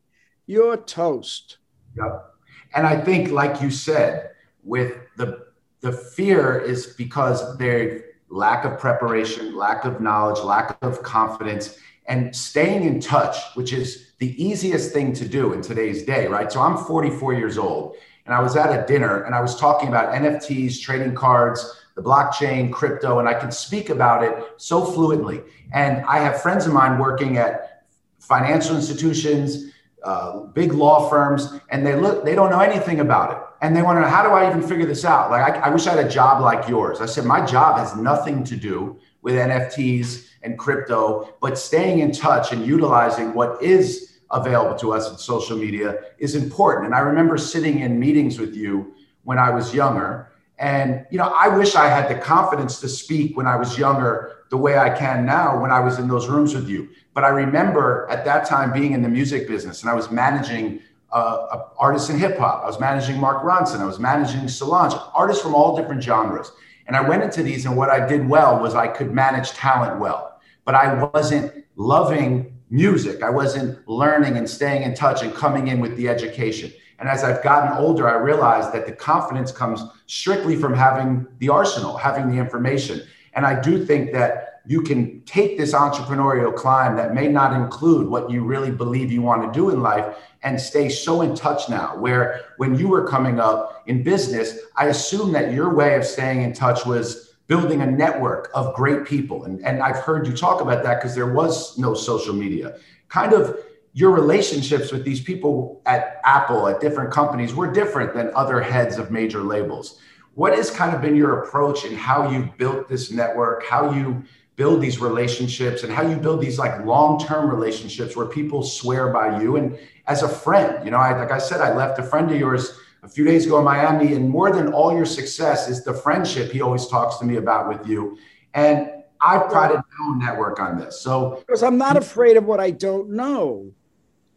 [0.46, 1.58] you're toast.
[1.96, 2.34] Yep.
[2.74, 4.30] And I think, like you said,
[4.64, 5.46] with the
[5.80, 12.34] the fear is because their lack of preparation, lack of knowledge, lack of confidence, and
[12.34, 16.50] staying in touch, which is the easiest thing to do in today's day, right?
[16.50, 19.88] So I'm 44 years old and I was at a dinner and I was talking
[19.88, 25.42] about NFTs, trading cards, the blockchain, crypto, and I can speak about it so fluently.
[25.72, 27.84] And I have friends of mine working at
[28.18, 33.38] financial institutions, uh, big law firms, and they look, they don't know anything about it.
[33.62, 35.30] And they want to know, how do I even figure this out?
[35.30, 37.00] Like, I, I wish I had a job like yours.
[37.00, 42.12] I said, my job has nothing to do with NFTs and crypto, but staying in
[42.12, 46.86] touch and utilizing what is available to us in social media is important.
[46.86, 51.34] And I remember sitting in meetings with you when I was younger and, you know,
[51.36, 54.88] I wish I had the confidence to speak when I was younger the way I
[54.88, 56.88] can now when I was in those rooms with you.
[57.12, 60.80] But I remember at that time being in the music business and I was managing
[61.12, 62.62] uh, artists in hip hop.
[62.62, 63.80] I was managing Mark Ronson.
[63.80, 66.52] I was managing Solange, artists from all different genres.
[66.86, 69.98] And I went into these, and what I did well was I could manage talent
[69.98, 70.35] well,
[70.66, 73.22] but I wasn't loving music.
[73.22, 76.70] I wasn't learning and staying in touch and coming in with the education.
[76.98, 81.48] And as I've gotten older, I realized that the confidence comes strictly from having the
[81.48, 83.02] arsenal, having the information.
[83.34, 88.08] And I do think that you can take this entrepreneurial climb that may not include
[88.08, 91.68] what you really believe you want to do in life and stay so in touch
[91.68, 91.96] now.
[91.96, 96.42] Where when you were coming up in business, I assume that your way of staying
[96.42, 99.44] in touch was building a network of great people.
[99.44, 102.78] And, and I've heard you talk about that because there was no social media.
[103.08, 103.58] Kind of
[103.92, 108.98] your relationships with these people at Apple, at different companies, were different than other heads
[108.98, 110.00] of major labels.
[110.34, 114.22] What has kind of been your approach in how you built this network, how you
[114.56, 119.40] build these relationships, and how you build these like long-term relationships where people swear by
[119.40, 119.78] you and
[120.08, 120.84] as a friend?
[120.84, 123.46] You know, I, like I said, I left a friend of yours a few days
[123.46, 127.18] ago in Miami, and more than all your success is the friendship he always talks
[127.18, 128.18] to me about with you.
[128.54, 131.00] And I prided my own network on this.
[131.00, 133.72] So because I'm not afraid of what I don't know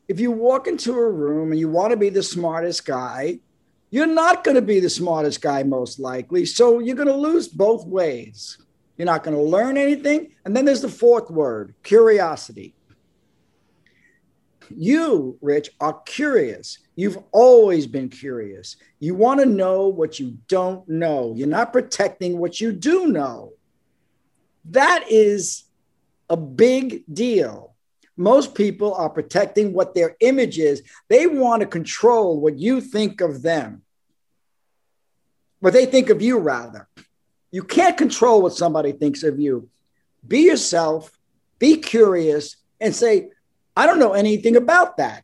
[0.10, 3.40] if you walk into a room and you want to be the smartest guy,
[3.92, 6.46] you're not going to be the smartest guy, most likely.
[6.46, 8.58] So you're going to lose both ways.
[8.98, 10.32] You're not going to learn anything.
[10.46, 12.74] And then there's the fourth word curiosity.
[14.76, 16.80] You, Rich, are curious.
[17.00, 18.76] You've always been curious.
[19.00, 21.34] You want to know what you don't know.
[21.36, 23.54] You're not protecting what you do know.
[24.66, 25.64] That is
[26.30, 27.70] a big deal
[28.20, 30.84] most people are protecting what their image is.
[31.08, 33.84] They want to control what you think of them,
[35.62, 36.90] what they think of you, rather.
[37.50, 39.70] You can't control what somebody thinks of you.
[40.28, 41.18] Be yourself,
[41.60, 43.30] be curious, and say,
[43.74, 45.24] I don't know anything about that.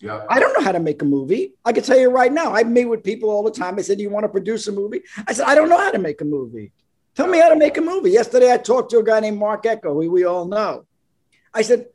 [0.00, 0.24] Yeah.
[0.28, 1.54] I don't know how to make a movie.
[1.64, 2.54] I can tell you right now.
[2.54, 3.78] I meet with people all the time.
[3.78, 5.02] I said, Do you want to produce a movie?
[5.26, 6.72] I said, I don't know how to make a movie.
[7.14, 8.10] Tell me how to make a movie.
[8.10, 10.86] Yesterday, I talked to a guy named Marc Ecko, who we all know.
[11.52, 11.86] I said,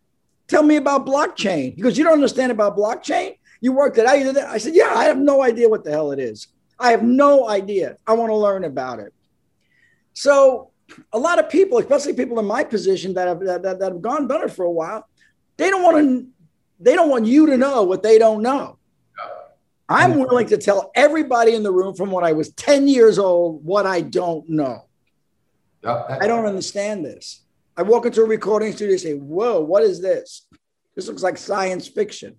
[0.47, 1.75] Tell me about blockchain.
[1.75, 3.37] He goes, You don't understand about blockchain?
[3.61, 4.17] You worked it out.
[4.17, 4.49] You did that.
[4.49, 6.47] I said, Yeah, I have no idea what the hell it is.
[6.77, 7.97] I have no idea.
[8.05, 9.13] I want to learn about it.
[10.11, 10.71] So,
[11.13, 14.01] a lot of people, especially people in my position that have that, that, that have
[14.01, 15.07] gone better for a while,
[15.55, 16.27] they don't want to
[16.83, 18.77] they don't want you to know what they don't know.
[19.89, 23.63] I'm willing to tell everybody in the room from when I was 10 years old
[23.63, 24.85] what I don't know.
[25.85, 27.43] I don't understand this.
[27.75, 30.47] I walk into a recording studio and say, Whoa, what is this?
[30.95, 32.37] This looks like science fiction.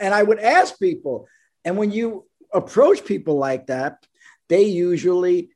[0.00, 1.28] And I would ask people,
[1.64, 4.06] and when you approach people like that,
[4.48, 5.50] they usually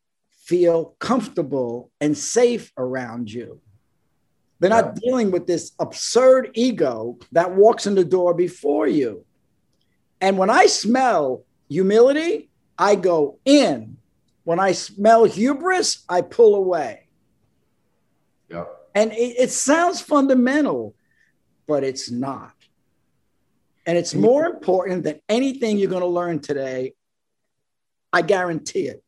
[0.45, 3.61] feel comfortable and safe around you.
[4.61, 9.25] They're not dealing with this absurd ego that walks in the door before you.
[10.21, 13.97] And when I smell humility, I go in.
[14.45, 17.09] When I smell hubris, I pull away.
[18.51, 18.69] Yep.
[18.95, 20.95] And it, it sounds fundamental,
[21.67, 22.53] but it's not.
[23.87, 26.93] And it's more important than anything you're going to learn today.
[28.13, 29.03] I guarantee it.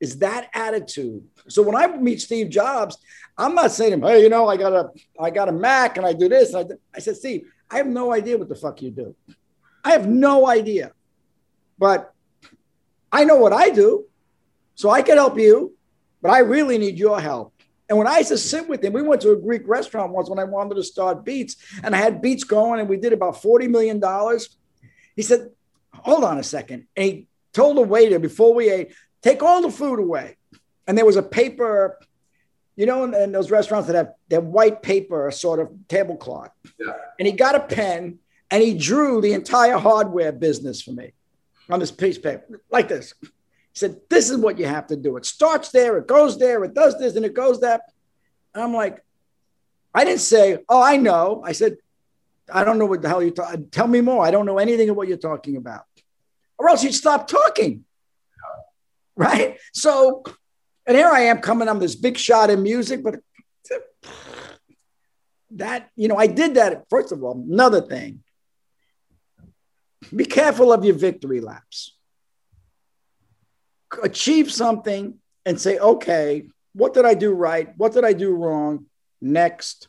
[0.00, 1.24] Is that attitude.
[1.48, 2.96] So when I meet Steve Jobs,
[3.36, 5.96] I'm not saying to him, hey, you know, I got a I got a Mac
[5.96, 6.54] and I do this.
[6.54, 9.14] I, I said, Steve, I have no idea what the fuck you do.
[9.84, 10.92] I have no idea.
[11.78, 12.12] But
[13.12, 14.06] I know what I do.
[14.74, 15.76] So I can help you,
[16.22, 17.52] but I really need your help.
[17.88, 20.30] And when I used to sit with him, we went to a Greek restaurant once
[20.30, 23.34] when I wanted to start Beats, and I had Beats going, and we did about
[23.34, 24.00] $40 million.
[25.16, 25.50] He said,
[25.92, 26.86] Hold on a second.
[26.96, 30.36] And he told the waiter before we ate, Take all the food away.
[30.86, 31.98] And there was a paper,
[32.76, 36.50] you know, in, in those restaurants that have that white paper sort of tablecloth.
[36.78, 36.92] Yeah.
[37.18, 38.18] And he got a pen
[38.50, 41.12] and he drew the entire hardware business for me
[41.68, 43.14] on this piece of paper, like this.
[43.22, 43.28] He
[43.74, 45.16] said, This is what you have to do.
[45.16, 47.82] It starts there, it goes there, it does this, and it goes that.
[48.54, 49.04] And I'm like,
[49.94, 51.42] I didn't say, Oh, I know.
[51.44, 51.76] I said,
[52.52, 53.68] I don't know what the hell you're talking.
[53.70, 54.24] Tell me more.
[54.24, 55.84] I don't know anything of what you're talking about.
[56.58, 57.84] Or else you'd stop talking.
[59.20, 59.58] Right.
[59.74, 60.24] So,
[60.86, 63.16] and here I am coming on this big shot in music, but
[65.50, 66.84] that, you know, I did that.
[66.88, 68.22] First of all, another thing
[70.16, 71.94] be careful of your victory laps
[74.02, 77.76] achieve something and say, okay, what did I do right?
[77.76, 78.86] What did I do wrong?
[79.20, 79.88] Next.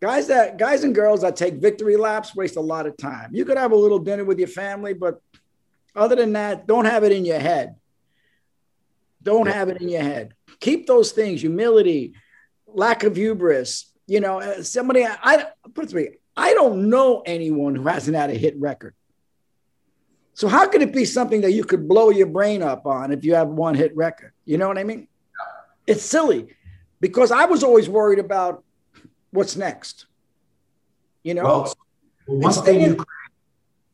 [0.00, 3.28] Guys that guys and girls that take victory laps waste a lot of time.
[3.34, 5.20] You could have a little dinner with your family, but
[5.98, 7.76] other than that, don't have it in your head.
[9.22, 10.34] Don't have it in your head.
[10.60, 12.14] Keep those things, humility,
[12.66, 13.92] lack of hubris.
[14.06, 17.86] You know, uh, somebody I, I put it to me, I don't know anyone who
[17.86, 18.94] hasn't had a hit record.
[20.34, 23.24] So how could it be something that you could blow your brain up on if
[23.24, 24.32] you have one hit record?
[24.44, 25.08] You know what I mean?
[25.86, 26.54] It's silly
[27.00, 28.62] because I was always worried about
[29.30, 30.06] what's next.
[31.24, 31.42] You know.
[31.42, 31.74] Well,
[32.26, 33.04] one thing you.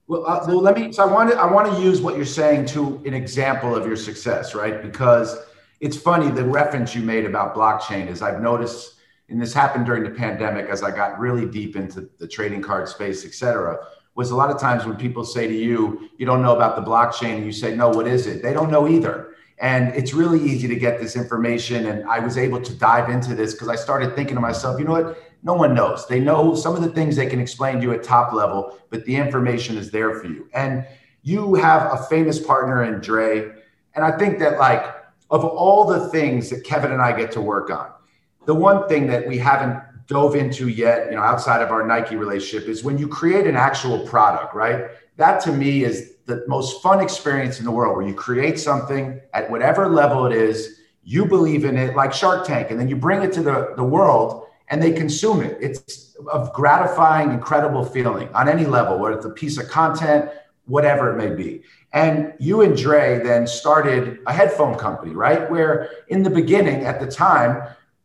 [0.07, 0.93] Well, uh, well, let me.
[0.93, 1.37] So I want to.
[1.37, 4.83] I want to use what you're saying to an example of your success, right?
[4.83, 5.37] Because
[5.81, 8.97] it's funny the reference you made about blockchain is I've noticed,
[9.29, 12.89] and this happened during the pandemic as I got really deep into the trading card
[12.89, 13.79] space, et cetera
[14.15, 16.83] was a lot of times when people say to you, you don't know about the
[16.83, 18.43] blockchain, and you say, no, what is it?
[18.43, 19.35] They don't know either.
[19.59, 21.87] And it's really easy to get this information.
[21.87, 24.85] And I was able to dive into this because I started thinking to myself, you
[24.85, 25.19] know what?
[25.45, 26.07] No one knows.
[26.09, 29.05] They know some of the things they can explain to you at top level, but
[29.05, 30.49] the information is there for you.
[30.55, 30.87] And
[31.23, 33.53] you have a famous partner in Dre.
[33.95, 34.85] And I think that, like,
[35.31, 37.91] of all the things that Kevin and I get to work on,
[38.47, 42.17] the one thing that we haven't dove into yet, you know, outside of our Nike
[42.17, 44.87] relationship is when you create an actual product, right?
[45.17, 49.21] That to me is the most fun experience in the world where you create something
[49.35, 52.97] at whatever level it is, you believe in it like Shark Tank, and then you
[52.97, 55.57] bring it to the, the world and they consume it.
[55.61, 60.31] It's a gratifying, incredible feeling on any level, whether it's a piece of content,
[60.67, 61.63] whatever it may be.
[61.93, 65.49] And you and Dre then started a headphone company, right?
[65.51, 67.63] Where in the beginning, at the time,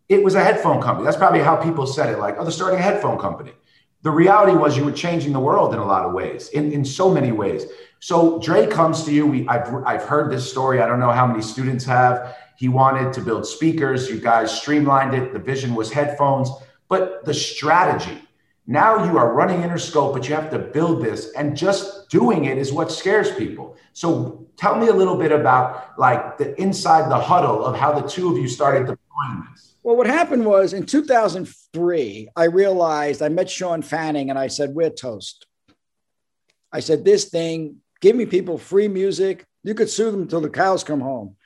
[0.09, 1.05] it was a headphone company.
[1.05, 3.53] That's probably how people said it like, oh, they're starting a headphone company.
[4.01, 6.85] The reality was you were changing the world in a lot of ways, in, in
[6.85, 7.65] so many ways.
[7.99, 9.27] So Dre comes to you.
[9.27, 10.81] We, I've, I've heard this story.
[10.81, 12.35] I don't know how many students have.
[12.59, 14.09] He wanted to build speakers.
[14.09, 15.31] You guys streamlined it.
[15.31, 16.49] The vision was headphones,
[16.89, 18.21] but the strategy.
[18.67, 22.57] Now you are running Interscope, but you have to build this, and just doing it
[22.57, 23.77] is what scares people.
[23.93, 28.05] So tell me a little bit about like the inside the huddle of how the
[28.05, 29.75] two of you started deploying this.
[29.81, 34.75] Well, what happened was in 2003, I realized I met Shawn Fanning and I said,
[34.75, 35.47] We're toast.
[36.73, 39.45] I said, This thing, give me people free music.
[39.63, 41.37] You could sue them until the cows come home.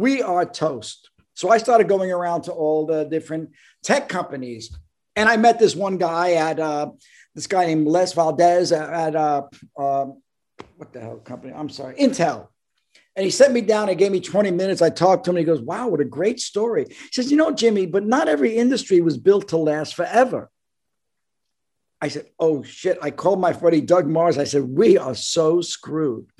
[0.00, 1.10] We are toast.
[1.34, 3.50] So I started going around to all the different
[3.82, 4.74] tech companies.
[5.14, 6.92] And I met this one guy at uh,
[7.34, 9.42] this guy named Les Vadasz at, at uh,
[9.76, 10.06] uh,
[10.78, 11.52] what the hell company?
[11.52, 12.48] I'm sorry, Intel.
[13.14, 14.80] And he sent me down and gave me 20 minutes.
[14.80, 16.86] I talked to him he goes, Wow, what a great story.
[16.88, 20.50] He says, You know, Jimmy, but not every industry was built to last forever.
[22.00, 22.96] I said, Oh shit.
[23.02, 24.38] I called my buddy Doug Morris.
[24.38, 26.30] I said, We are so screwed.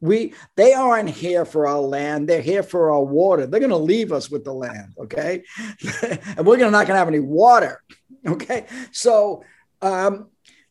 [0.00, 3.46] We they aren't here for our land, they're here for our water.
[3.46, 5.42] They're gonna leave us with the land, okay?
[6.02, 7.82] and we're gonna not gonna have any water.
[8.26, 8.66] Okay.
[8.92, 9.44] So
[9.80, 10.28] um,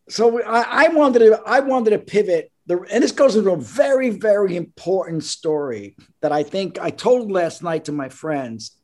[0.07, 3.57] so I, I wanted to I wanted to pivot the, and this goes into a
[3.57, 8.77] very, very important story that I think I told last night to my friends.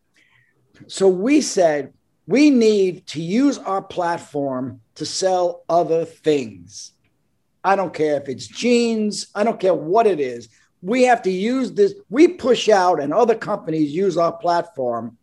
[0.87, 1.93] So we said
[2.25, 6.93] we need to use our platform to sell other things.
[7.65, 10.49] I don't care if it's jeans, I don't care what it is.
[10.81, 11.95] We have to use this.
[12.09, 15.17] We push out, and other companies use our platform.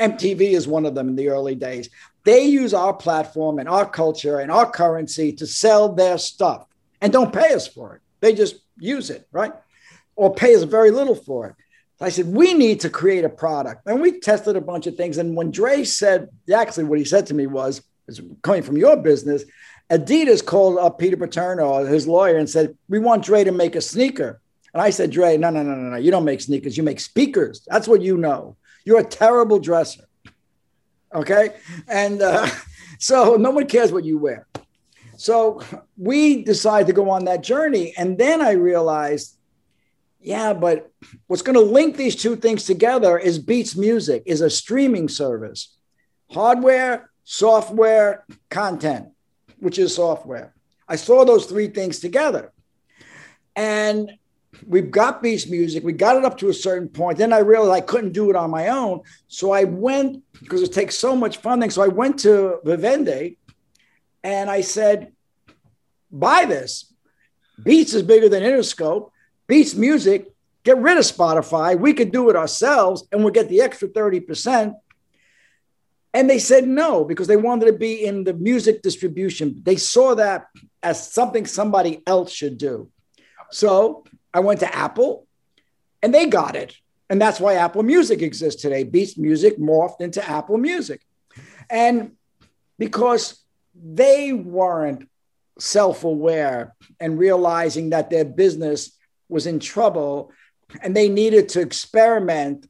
[0.00, 1.90] MTV is one of them in the early days.
[2.24, 6.66] They use our platform and our culture and our currency to sell their stuff
[7.00, 8.00] and don't pay us for it.
[8.20, 9.52] They just use it, right?
[10.16, 11.54] Or pay us very little for it.
[12.00, 13.86] I said, we need to create a product.
[13.86, 15.18] And we tested a bunch of things.
[15.18, 17.82] And when Dre said, actually, what he said to me was,
[18.42, 19.44] coming from your business,
[19.90, 23.80] Adidas called up Peter Paterno, his lawyer, and said, we want Dre to make a
[23.80, 24.40] sneaker.
[24.72, 25.96] And I said, Dre, no, no, no, no, no.
[25.96, 26.76] You don't make sneakers.
[26.76, 27.66] You make speakers.
[27.66, 28.56] That's what you know.
[28.84, 30.04] You're a terrible dresser.
[31.14, 31.54] Okay.
[31.88, 32.48] And uh,
[32.98, 34.46] so no one cares what you wear.
[35.16, 35.62] So
[35.96, 37.94] we decided to go on that journey.
[37.96, 39.36] And then I realized,
[40.20, 40.90] yeah, but
[41.26, 45.74] what's going to link these two things together is Beats Music, is a streaming service.
[46.32, 49.08] Hardware, software, content,
[49.58, 50.54] which is software.
[50.88, 52.52] I saw those three things together.
[53.54, 54.12] And
[54.66, 55.82] we've got Beats Music.
[55.82, 57.18] We got it up to a certain point.
[57.18, 59.00] Then I realized I couldn't do it on my own.
[59.28, 61.70] So I went, because it takes so much funding.
[61.70, 63.38] So I went to Vivendi
[64.22, 65.12] and I said,
[66.10, 66.92] buy this.
[67.62, 69.10] Beats is bigger than Interscope.
[69.46, 70.32] Beats Music,
[70.64, 71.78] get rid of Spotify.
[71.78, 74.74] We could do it ourselves and we'll get the extra 30%.
[76.16, 79.60] And they said no because they wanted to be in the music distribution.
[79.62, 80.46] They saw that
[80.82, 82.90] as something somebody else should do.
[83.50, 85.26] So I went to Apple
[86.02, 86.74] and they got it.
[87.10, 88.82] And that's why Apple Music exists today.
[88.82, 91.02] Beats Music morphed into Apple Music.
[91.68, 92.12] And
[92.78, 93.44] because
[93.74, 95.06] they weren't
[95.58, 98.96] self aware and realizing that their business
[99.28, 100.32] was in trouble
[100.80, 102.66] and they needed to experiment,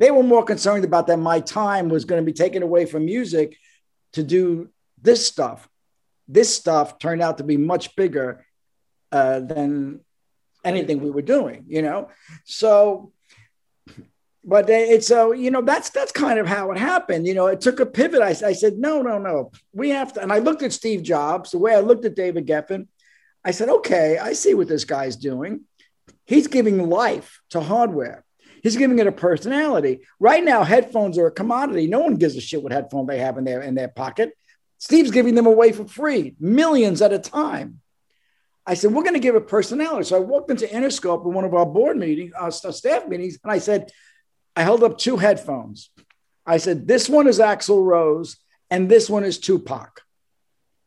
[0.00, 3.04] they were more concerned about that my time was going to be taken away from
[3.04, 3.56] music
[4.14, 4.70] to do
[5.00, 5.68] this stuff.
[6.26, 8.46] This stuff turned out to be much bigger
[9.12, 10.00] uh, than
[10.64, 12.08] anything we were doing, you know?
[12.44, 13.12] So,
[14.42, 17.26] but it's so, you know, that's, that's kind of how it happened.
[17.26, 18.22] You know, it took a pivot.
[18.22, 20.22] I, I said, no, no, no, we have to.
[20.22, 22.88] And I looked at Steve Jobs, the way I looked at David Geffen,
[23.44, 25.64] I said, okay, I see what this guy's doing.
[26.24, 28.24] He's giving life to hardware.
[28.62, 30.00] He's giving it a personality.
[30.18, 31.86] Right now, headphones are a commodity.
[31.86, 34.36] No one gives a shit what headphone they have in their in their pocket.
[34.78, 37.80] Steve's giving them away for free, millions at a time.
[38.66, 40.04] I said, we're going to give it personality.
[40.04, 43.52] So I walked into Interscope in one of our board meetings, our staff meetings, and
[43.52, 43.90] I said,
[44.54, 45.90] I held up two headphones.
[46.46, 48.36] I said, this one is Axl Rose
[48.70, 50.02] and this one is Tupac.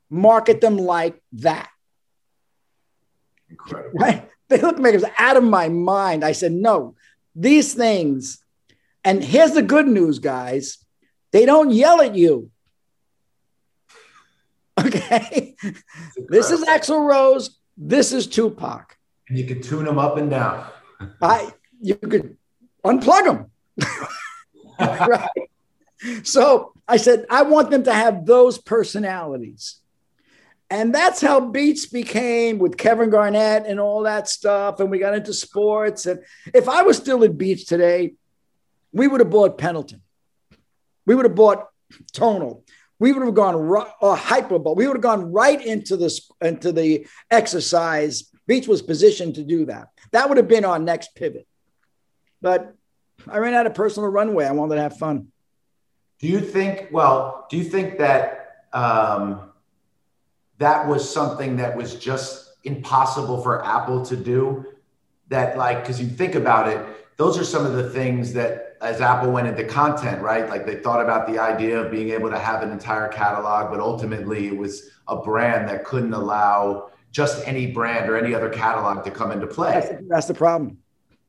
[0.10, 1.70] Market them like that.
[3.50, 4.00] Incredible.
[4.00, 4.30] Right?
[4.50, 6.24] They looked at me, it was out of my mind.
[6.24, 6.96] I said, no,
[7.36, 8.44] these things,
[9.04, 10.78] and here's the good news, guys,
[11.32, 12.50] they don't yell at you.
[14.86, 15.56] Okay.
[16.30, 17.60] This is Axl Rose.
[17.78, 18.98] This is Tupac.
[19.30, 20.66] And you can tune them up and down.
[21.22, 22.38] I you could
[22.84, 23.52] unplug them.
[24.80, 25.30] right.
[26.24, 29.80] So I said, I want them to have those personalities.
[30.74, 34.80] And that's how Beats became with Kevin Garnett and all that stuff.
[34.80, 36.06] And we got into sports.
[36.06, 36.22] And
[36.54, 38.16] if I was still at Beats today,
[38.92, 40.02] we would have bought Peloton.
[41.06, 41.68] We would have bought
[42.12, 42.64] Tonal
[43.04, 44.76] we would have gone right, or hyperbole.
[44.76, 48.32] We would have gone right into this into the exercise.
[48.48, 49.90] Beats was positioned to do that.
[50.12, 51.46] That would have been our next pivot.
[52.42, 52.76] But
[53.28, 54.46] I ran out of personal runway.
[54.46, 55.28] I wanted to have fun.
[56.20, 56.90] Do you think?
[56.94, 59.52] Well, do you think that um,
[60.58, 64.66] that was something that was just impossible for Apple to do?
[65.30, 66.86] That like, because you think about it,
[67.18, 70.50] those are some of the things that as Apple went into content, right?
[70.50, 73.80] Like they thought about the idea of being able to have an entire catalog, but
[73.80, 79.06] ultimately it was a brand that couldn't allow just any brand or any other catalog
[79.06, 79.72] to come into play.
[79.72, 80.78] That's the, that's the problem.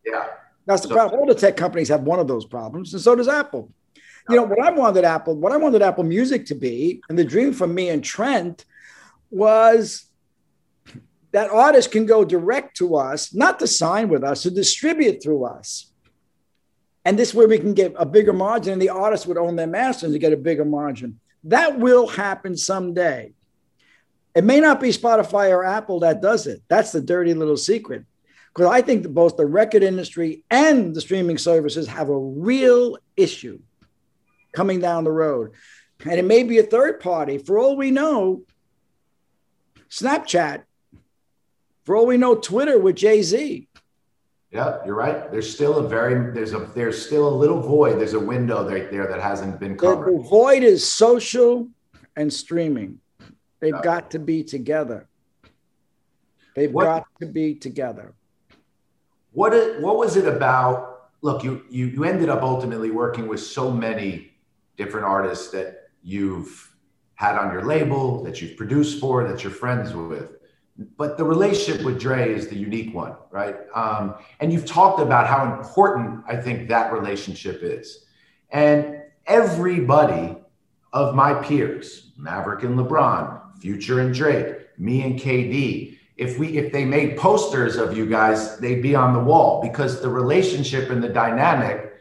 [0.05, 0.27] Yeah.
[0.67, 1.21] That's the so, problem.
[1.21, 3.71] All the tech companies have one of those problems, and so does Apple.
[4.31, 7.25] You know, what I wanted Apple, what I wanted Apple Music to be, and the
[7.25, 8.65] dream for me and Trent
[9.35, 10.07] was
[11.33, 15.45] that artists can go direct to us, not to sign with us, to distribute through
[15.45, 15.91] us.
[17.05, 19.67] And this way we can get a bigger margin and the artists would own their
[19.67, 21.21] masters to get a bigger margin.
[21.45, 23.33] That will happen someday.
[24.35, 26.63] It may not be Spotify or Apple that does it.
[26.69, 28.05] That's the dirty little secret.
[28.55, 32.97] Because I think that both the record industry and the streaming services have a real
[33.17, 33.59] issue
[34.53, 35.53] coming down the road.
[36.05, 37.39] And it may be a third party.
[37.39, 38.43] For all we know,
[39.95, 40.65] Snapchat,
[41.85, 43.69] for all we know, Twitter with Jay Z,
[44.51, 45.31] yeah, you're right.
[45.31, 47.99] There's still a very there's a there's still a little void.
[47.99, 50.17] There's a window right there that hasn't been covered.
[50.17, 51.69] The, void is social
[52.17, 53.01] and streaming.
[53.61, 53.83] They've yeah.
[53.83, 55.09] got to be together.
[56.55, 58.15] They've what, got to be together.
[59.33, 61.09] What it, what was it about?
[61.23, 64.35] Look, you you you ended up ultimately working with so many
[64.77, 66.74] different artists that you've
[67.17, 70.31] had on your label, that you've produced for, that you're friends with
[70.97, 73.57] but the relationship with Dre is the unique one, right?
[73.75, 78.07] Um, and you've talked about how important I think that relationship is.
[78.51, 80.37] And everybody
[80.93, 86.73] of my peers, Maverick and LeBron, Future and Drake, me and KD, if we if
[86.73, 91.03] they made posters of you guys, they'd be on the wall because the relationship and
[91.03, 91.95] the dynamic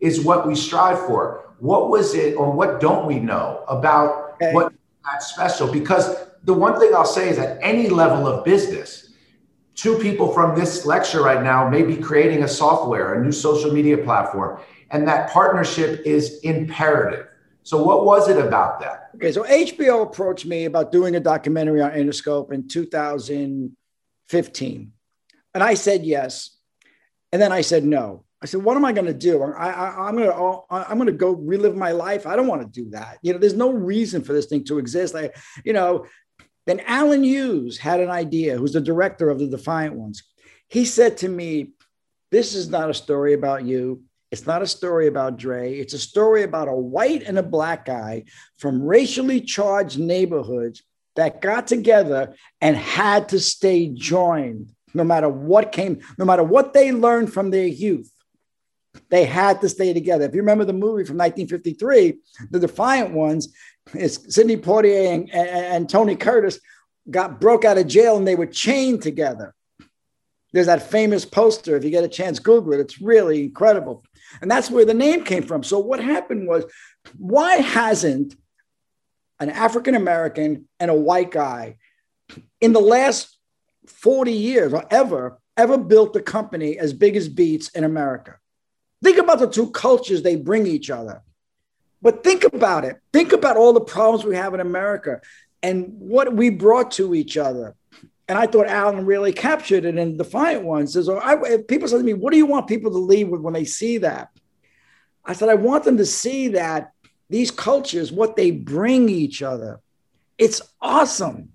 [0.00, 1.54] is what we strive for.
[1.58, 4.54] What was it, or what don't we know about okay.
[4.54, 4.72] what
[5.04, 5.70] that's special?
[5.70, 9.10] Because the one thing I'll say is at any level of business,
[9.74, 13.72] two people from this lecture right now may be creating a software, a new social
[13.72, 14.60] media platform,
[14.90, 17.26] and that partnership is imperative.
[17.62, 19.10] So, what was it about that?
[19.16, 24.92] Okay, so HBO approached me about doing a documentary on Interscope in 2015.
[25.54, 26.56] And I said yes.
[27.30, 28.24] And then I said no.
[28.40, 29.42] I said, what am I going to do?
[29.42, 32.26] I, am going to I'm going oh, to go relive my life.
[32.26, 33.18] I don't want to do that.
[33.20, 35.16] You know, there's no reason for this thing to exist.
[35.16, 35.30] I,
[35.64, 36.06] you know,
[36.66, 38.56] then Allen Hughes had an idea.
[38.56, 40.22] Who's the director of the Defiant Ones?
[40.68, 41.72] He said to me,
[42.30, 44.02] "This is not a story about you.
[44.30, 45.76] It's not a story about Dre.
[45.78, 48.24] It's a story about a white and a black guy
[48.58, 50.82] from racially charged neighborhoods
[51.16, 56.72] that got together and had to stay joined." No matter what came, no matter what
[56.72, 58.10] they learned from their youth,
[59.10, 60.24] they had to stay together.
[60.24, 62.14] If you remember the movie from 1953,
[62.50, 63.52] The Defiant Ones,
[63.94, 66.60] is Sidney Poitier and, and, and Tony Curtis
[67.10, 69.54] got broke out of jail and they were chained together.
[70.52, 71.76] There's that famous poster.
[71.76, 72.80] If you get a chance, Google it.
[72.80, 74.04] It's really incredible.
[74.40, 75.62] And that's where the name came from.
[75.62, 76.64] So, what happened was,
[77.16, 78.34] why hasn't
[79.40, 81.76] an African American and a white guy
[82.60, 83.38] in the last
[83.86, 88.36] 40 years or ever, ever built a company as big as Beats in America?
[89.02, 91.22] Think about the two cultures they bring each other.
[92.00, 93.00] But think about it.
[93.12, 95.20] Think about all the problems we have in America
[95.62, 97.74] and what we brought to each other.
[98.28, 100.92] And I thought Allen really captured it in Defiant Ones.
[100.92, 103.54] Says, I, people said to me, What do you want people to leave with when
[103.54, 104.28] they see that?
[105.24, 106.92] I said, I want them to see that
[107.30, 109.80] these cultures, what they bring each other,
[110.36, 111.52] it's awesome.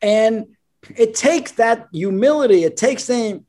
[0.00, 0.56] And
[0.96, 2.64] it takes that humility.
[2.64, 3.44] It takes saying,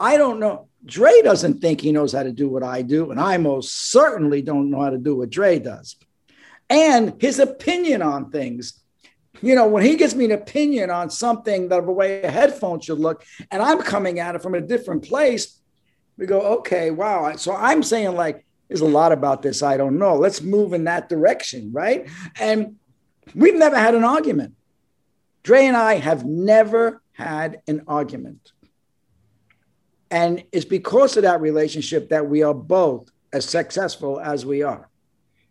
[0.00, 0.67] I don't know.
[0.88, 4.40] Dre doesn't think he knows how to do what I do, and I most certainly
[4.40, 5.96] don't know how to do what Dre does.
[6.70, 8.82] And his opinion on things.
[9.40, 12.80] You know, when he gives me an opinion on something that the way a headphone
[12.80, 15.60] should look, and I'm coming at it from a different place,
[16.16, 17.36] we go, okay, wow.
[17.36, 20.16] So I'm saying, like, there's a lot about this I don't know.
[20.16, 22.08] Let's move in that direction, right?
[22.40, 22.76] And
[23.34, 24.54] we've never had an argument.
[25.42, 28.52] Dre and I have never had an argument.
[30.10, 34.88] And it's because of that relationship that we are both as successful as we are.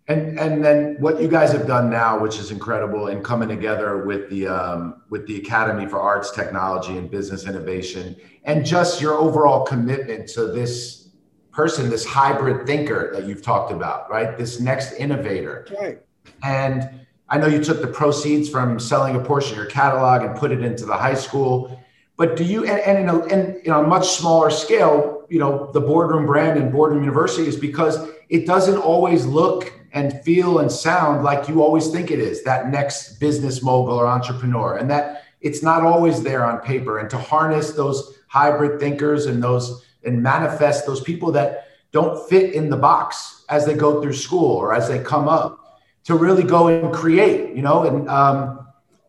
[0.10, 4.06] And and then what you guys have done now, which is incredible, in coming together
[4.06, 9.16] with the um, with the Academy for Arts, Technology, and Business Innovation, and just your
[9.16, 11.10] overall commitment to this
[11.52, 14.38] person, this hybrid thinker that you've talked about, right?
[14.38, 15.68] This next innovator.
[15.78, 16.02] Right.
[16.42, 16.90] And
[17.28, 20.52] I know you took the proceeds from selling a portion of your catalog and put
[20.52, 21.84] it into the high school
[22.18, 25.72] but do you, and, and in, a, in, in a much smaller scale, you know,
[25.72, 30.72] the boardroom brand and boardroom university is because it doesn't always look and feel and
[30.72, 35.24] sound like you always think it is that next business mogul or entrepreneur, and that
[35.42, 36.98] it's not always there on paper.
[36.98, 42.54] And to harness those hybrid thinkers and those and manifest those people that don't fit
[42.54, 46.44] in the box as they go through school or as they come up to really
[46.44, 48.57] go and create, you know, and um,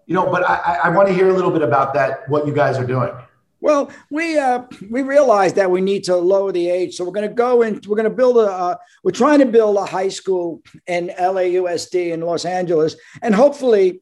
[0.08, 2.54] you know, but I, I want to hear a little bit about that, what you
[2.54, 3.12] guys are doing.
[3.60, 7.28] Well, we uh, we realized that we need to lower the age, so we're going
[7.28, 8.50] to go and we're going to build a.
[8.50, 14.00] Uh, we're trying to build a high school in LAUSD in Los Angeles, and hopefully,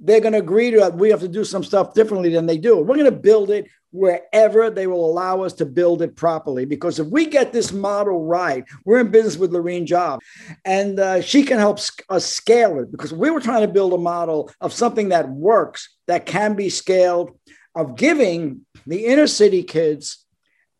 [0.00, 0.96] they're going to agree to that.
[0.96, 2.76] we have to do some stuff differently than they do.
[2.78, 6.64] We're going to build it wherever they will allow us to build it properly.
[6.64, 10.24] Because if we get this model right, we're in business with Laurene Jobs,
[10.64, 11.78] and uh, she can help
[12.08, 12.90] us scale it.
[12.90, 16.70] Because we were trying to build a model of something that works, that can be
[16.70, 17.38] scaled,
[17.74, 20.24] of giving the inner city kids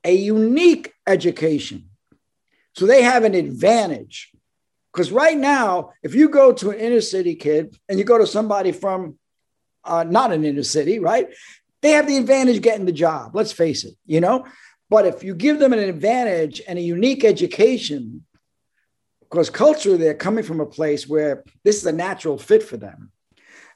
[0.02, 1.90] a unique education.
[2.74, 4.29] So they have an advantage
[4.92, 8.26] because right now, if you go to an inner city kid and you go to
[8.26, 9.18] somebody from
[9.84, 11.28] uh, not an inner city, right?
[11.82, 13.34] They have the advantage getting the job.
[13.34, 14.46] Let's face it, you know.
[14.90, 18.26] But if you give them an advantage and a unique education,
[19.20, 23.12] because culturally they're coming from a place where this is a natural fit for them.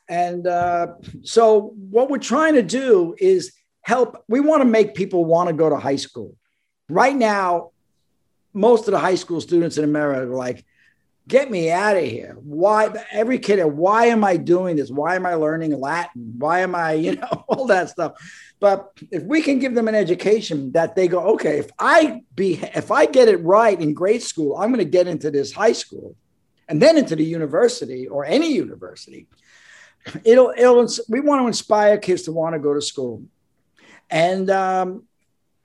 [0.09, 0.89] And uh,
[1.23, 4.23] so, what we're trying to do is help.
[4.29, 6.37] We want to make people want to go to high school.
[6.91, 7.71] Right now,
[8.53, 10.65] most of the high school students in America are like,
[11.27, 12.37] get me out of here.
[12.43, 14.91] Why every kid, why am I doing this?
[14.91, 16.35] Why am I learning Latin?
[16.39, 18.13] Why am I, you know, all that stuff.
[18.61, 22.55] But if we can give them an education that they go, okay, if I be
[22.75, 25.73] if I get it right in grade school, I'm going to get into this high
[25.73, 26.17] school
[26.69, 29.27] and then into the university or any university.
[30.23, 33.25] It'll, it'll we want to inspire kids to want to go to school.
[34.11, 35.05] And um,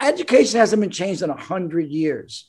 [0.02, 2.49] education hasn't been changed in a hundred years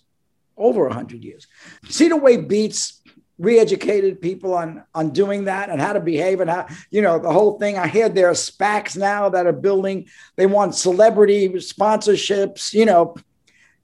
[0.60, 1.46] over 100 years.
[1.82, 3.00] The way Beats
[3.38, 7.32] re-educated people on on doing that and how to behave and how you know the
[7.32, 7.78] whole thing.
[7.78, 10.06] I hear there are SPACs now that are building.
[10.36, 13.16] They want celebrity sponsorships you know.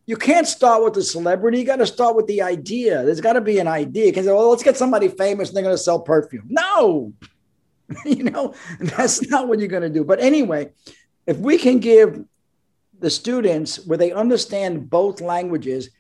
[0.09, 1.59] You can't start with the celebrity.
[1.59, 3.03] You got to start with the idea.
[3.03, 4.07] There's got to be an idea.
[4.07, 6.47] Because well oh, let's get somebody famous and they're going to sell perfume.
[6.49, 7.13] No!
[8.05, 10.05] You know that's not what you're going to do.
[10.05, 10.71] But anyway
[11.27, 12.25] if we can give
[12.99, 15.91] the students where they understand both languages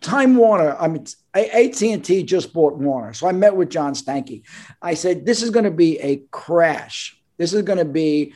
[0.00, 3.12] Time Warner, I mean, AT&T just bought Warner.
[3.12, 4.42] So I met with John Stankey.
[4.80, 7.20] I said, this is going to be a crash.
[7.36, 8.34] This is going to be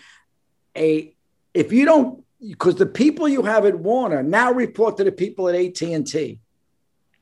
[0.76, 1.14] a,
[1.54, 5.48] if you don't, because the people you have at Warner now report to the people
[5.48, 6.40] at AT&T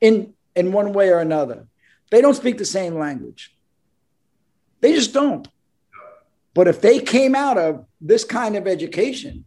[0.01, 1.66] in, in one way or another.
[2.11, 3.55] They don't speak the same language.
[4.81, 5.47] They just don't.
[6.55, 9.45] But if they came out of this kind of education,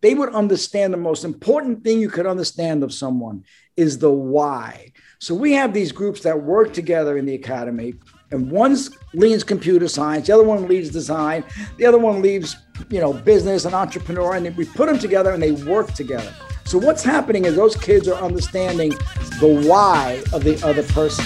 [0.00, 3.44] they would understand the most important thing you could understand of someone
[3.76, 4.92] is the why.
[5.18, 7.94] So we have these groups that work together in the academy,
[8.30, 8.76] and one
[9.12, 11.44] leads computer science, the other one leads design,
[11.76, 12.56] the other one leads
[12.88, 16.32] you know business and entrepreneur, and we put them together and they work together.
[16.64, 18.90] So what's happening is those kids are understanding
[19.40, 21.24] the why of the other person.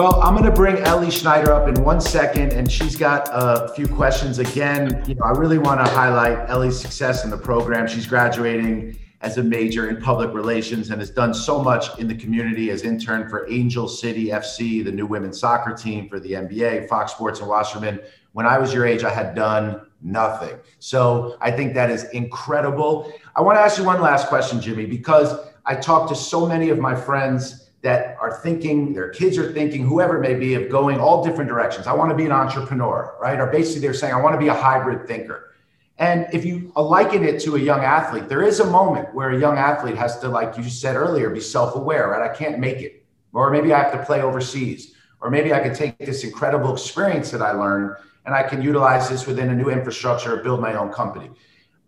[0.00, 3.70] Well, I'm going to bring Ellie Schneider up in one second, and she's got a
[3.74, 4.38] few questions.
[4.38, 7.86] Again, you know, I really want to highlight Ellie's success in the program.
[7.86, 12.14] She's graduating as a major in public relations and has done so much in the
[12.14, 16.88] community as intern for Angel City FC, the new women's soccer team for the NBA,
[16.88, 18.00] Fox Sports and Wasserman.
[18.32, 20.56] When I was your age, I had done nothing.
[20.78, 23.12] So I think that is incredible.
[23.36, 25.34] I want to ask you one last question, Jimmy, because
[25.66, 29.82] I talked to so many of my friends that are thinking, their kids are thinking,
[29.82, 31.86] whoever it may be, of going all different directions.
[31.86, 33.40] I want to be an entrepreneur, right?
[33.40, 35.54] Or basically they're saying, I want to be a hybrid thinker.
[35.98, 39.38] And if you liken it to a young athlete, there is a moment where a
[39.38, 42.28] young athlete has to, like you said earlier, be self aware, right?
[42.28, 43.04] I can't make it.
[43.32, 44.94] Or maybe I have to play overseas.
[45.20, 49.08] Or maybe I could take this incredible experience that I learned and I can utilize
[49.08, 51.30] this within a new infrastructure or build my own company.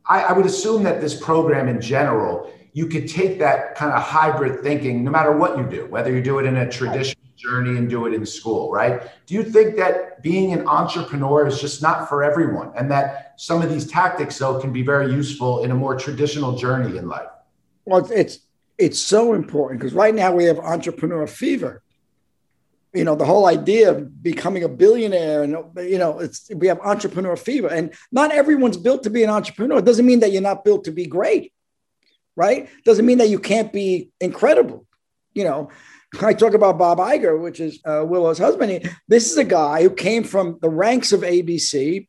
[0.06, 4.02] I, I would assume that this program in general you could take that kind of
[4.02, 7.76] hybrid thinking no matter what you do, whether you do it in a traditional journey
[7.76, 9.02] and do it in school, right?
[9.26, 13.60] Do you think that being an entrepreneur is just not for everyone and that some
[13.60, 17.28] of these tactics though can be very useful in a more traditional journey in life?
[17.84, 18.40] Well, it's
[18.78, 21.82] it's so important because right now we have entrepreneur fever.
[22.94, 26.80] You know, the whole idea of becoming a billionaire and you know, it's we have
[26.80, 29.78] entrepreneur fever and not everyone's built to be an entrepreneur.
[29.78, 31.52] It doesn't mean that you're not built to be great
[32.36, 32.68] right?
[32.84, 34.86] Doesn't mean that you can't be incredible.
[35.34, 35.70] You know,
[36.20, 38.90] I talk about Bob Iger, which is uh, Willow's husband.
[39.08, 42.06] This is a guy who came from the ranks of ABC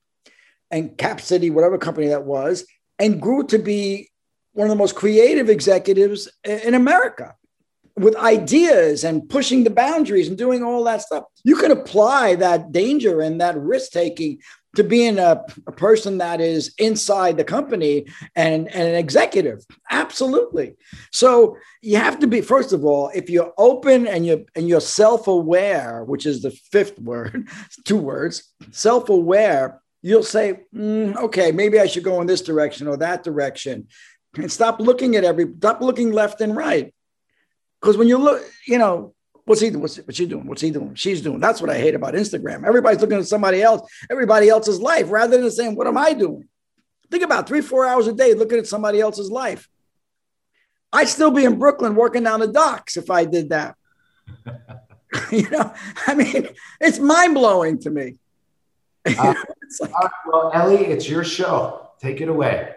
[0.72, 2.66] and Cap City, whatever company that was,
[3.00, 4.10] and grew to be
[4.54, 7.36] one of the most creative executives in America
[7.96, 11.24] with ideas and pushing the boundaries and doing all that stuff.
[11.44, 14.40] You can apply that danger and that risk taking
[14.76, 19.64] to being a, a, person that is inside the company and, and an executive.
[19.90, 20.76] Absolutely.
[21.12, 24.82] So you have to be first of all if you're open and you're and you're
[24.82, 27.48] self-aware which is the fifth word
[27.86, 32.98] two words self-aware you'll say mm, okay maybe i should go in this direction or
[32.98, 33.88] that direction.
[34.36, 36.92] And stop looking at every stop looking left and right.
[37.80, 39.14] Because when you look you know
[39.46, 39.82] What's he doing?
[39.82, 40.46] What's, what's she doing?
[40.46, 40.96] What's he doing?
[40.96, 41.40] She's doing.
[41.40, 42.66] That's what I hate about Instagram.
[42.66, 46.48] Everybody's looking at somebody else, everybody else's life, rather than saying, "What am I doing?"
[47.12, 49.68] Think about three, four hours a day looking at somebody else's life.
[50.94, 53.76] I'd still be in Brooklyn working down the docks if I did that.
[55.32, 55.74] you know,
[56.08, 58.16] I mean, it's mind blowing to me.
[59.06, 59.34] uh,
[59.80, 59.92] like,
[60.26, 61.90] well, Ellie, it's your show.
[62.00, 62.74] Take it away.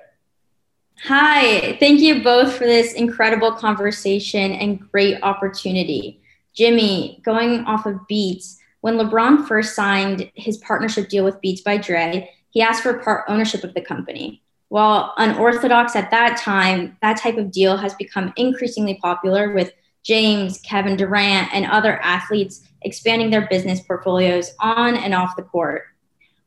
[1.04, 6.20] Hi, thank you both for this incredible conversation and great opportunity.
[6.56, 11.76] Jimmy, going off of Beats, when LeBron first signed his partnership deal with Beats by
[11.76, 14.42] Dre, he asked for part ownership of the company.
[14.68, 20.58] While unorthodox at that time, that type of deal has become increasingly popular with James,
[20.60, 25.82] Kevin Durant, and other athletes expanding their business portfolios on and off the court.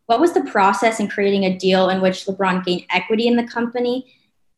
[0.08, 3.48] What was the process in creating a deal in which LeBron gained equity in the
[3.48, 4.12] company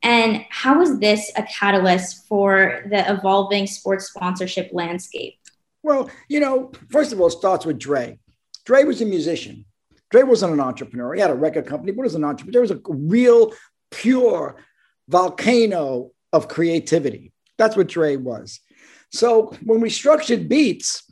[0.03, 5.37] and how was this a catalyst for the evolving sports sponsorship landscape?
[5.83, 8.19] Well, you know, first of all, it starts with Dre.
[8.65, 9.65] Dre was a musician.
[10.09, 11.13] Dre wasn't an entrepreneur.
[11.13, 12.51] He had a record company, but was an entrepreneur.
[12.51, 13.53] There was a real,
[13.89, 14.57] pure
[15.07, 17.31] volcano of creativity.
[17.57, 18.59] That's what Dre was.
[19.11, 21.11] So when we structured beats,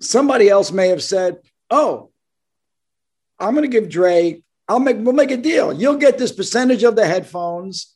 [0.00, 1.38] somebody else may have said,
[1.70, 2.10] Oh,
[3.38, 5.72] I'm going to give Dre I'll make we'll make a deal.
[5.72, 7.94] You'll get this percentage of the headphones.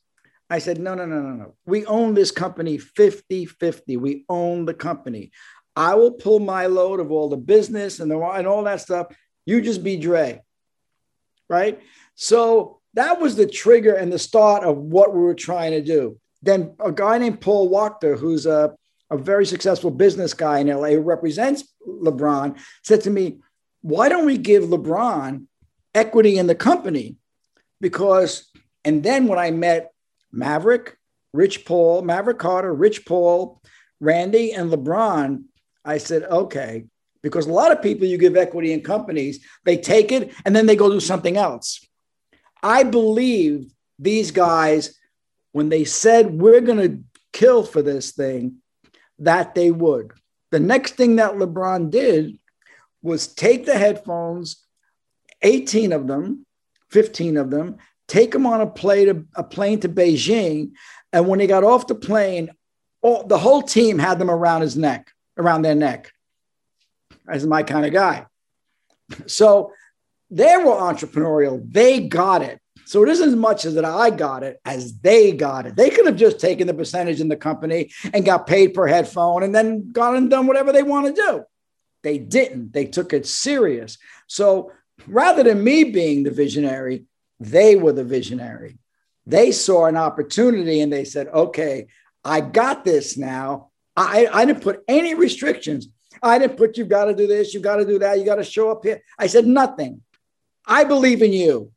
[0.49, 1.53] I said, no, no, no, no, no.
[1.65, 3.97] We own this company 50 50.
[3.97, 5.31] We own the company.
[5.75, 9.07] I will pull my load of all the business and, the, and all that stuff.
[9.45, 10.41] You just be Dre.
[11.49, 11.81] Right.
[12.15, 16.19] So that was the trigger and the start of what we were trying to do.
[16.41, 18.75] Then a guy named Paul Wachter, who's a,
[19.09, 23.39] a very successful business guy in LA who represents LeBron, said to me,
[23.81, 25.45] Why don't we give LeBron
[25.95, 27.15] equity in the company?
[27.81, 28.49] Because,
[28.85, 29.91] and then when I met
[30.31, 30.97] Maverick,
[31.33, 33.61] Rich Paul, Maverick Carter, Rich Paul,
[33.99, 35.43] Randy, and LeBron,
[35.85, 36.85] I said, okay,
[37.21, 40.65] because a lot of people you give equity in companies, they take it and then
[40.65, 41.85] they go do something else.
[42.61, 44.97] I believe these guys,
[45.51, 48.57] when they said we're going to kill for this thing,
[49.19, 50.11] that they would.
[50.51, 52.37] The next thing that LeBron did
[53.01, 54.65] was take the headphones,
[55.41, 56.45] 18 of them,
[56.91, 57.77] 15 of them,
[58.07, 60.71] take them on a plane to, a plane to Beijing.
[61.11, 62.51] And when he got off the plane,
[63.01, 66.11] all, the whole team had them around his neck, around their neck.
[67.27, 68.25] As my kind of guy.
[69.27, 69.71] So
[70.29, 71.61] they were entrepreneurial.
[71.71, 72.59] They got it.
[72.85, 75.75] So it isn't as much as that I got it as they got it.
[75.75, 79.43] They could have just taken the percentage in the company and got paid per headphone
[79.43, 81.43] and then gone and done whatever they want to do.
[82.03, 82.73] They didn't.
[82.73, 83.97] They took it serious.
[84.27, 84.71] So
[85.07, 87.05] rather than me being the visionary,
[87.39, 88.77] they were the visionary.
[89.25, 91.87] They saw an opportunity and they said, okay,
[92.25, 93.69] I got this now.
[93.95, 95.87] I, I didn't put any restrictions.
[96.21, 98.35] I didn't put, you've got to do this, you've got to do that, you got
[98.35, 99.01] to show up here.
[99.19, 100.01] I said, nothing.
[100.65, 101.71] I believe in you.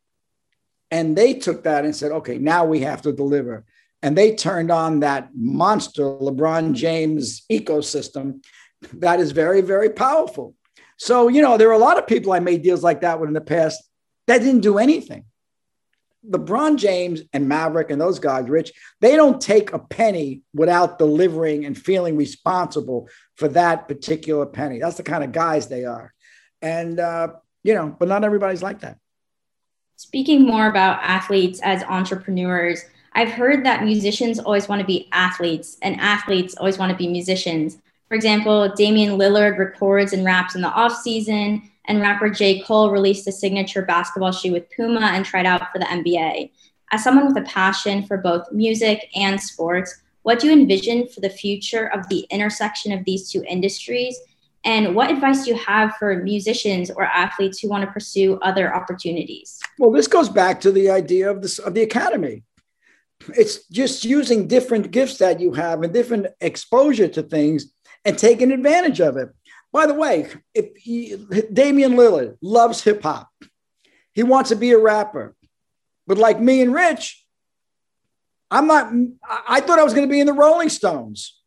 [0.89, 3.65] And they took that and said, okay, now we have to deliver.
[4.01, 8.41] And they turned on that monster LeBron James ecosystem
[8.93, 10.55] that is very, very powerful.
[10.97, 13.27] So, you know, there are a lot of people I made deals like that with
[13.27, 13.83] in the past
[14.27, 15.25] that didn't do anything.
[16.29, 21.65] LeBron James and Maverick and those guys, Rich, they don't take a penny without delivering
[21.65, 24.79] and feeling responsible for that particular penny.
[24.79, 26.13] That's the kind of guys they are.
[26.61, 28.97] And, uh, you know, but not everybody's like that.
[29.95, 35.77] Speaking more about athletes as entrepreneurs, I've heard that musicians always want to be athletes
[35.81, 37.79] and athletes always want to be musicians.
[38.07, 42.61] For example, Damian Lillard records and raps in the off season, and rapper J.
[42.61, 46.51] Cole released a signature basketball shoe with Puma and tried out for the NBA.
[46.91, 51.21] As someone with a passion for both music and sports, what do you envision for
[51.21, 54.17] the future of the intersection of these two industries?
[54.65, 58.75] And what advice do you have for musicians or athletes who want to pursue other
[58.75, 59.59] opportunities?
[59.79, 62.43] Well, this goes back to the idea of, this, of the academy.
[63.29, 67.71] It's just using different gifts that you have and different exposure to things
[68.03, 69.29] and taking advantage of it.
[69.71, 71.15] By the way, if he,
[71.51, 73.29] Damian Lillard loves hip hop,
[74.13, 75.35] he wants to be a rapper.
[76.07, 77.23] But like me and Rich,
[78.49, 78.91] I'm not,
[79.47, 81.39] I thought I was going to be in the Rolling Stones.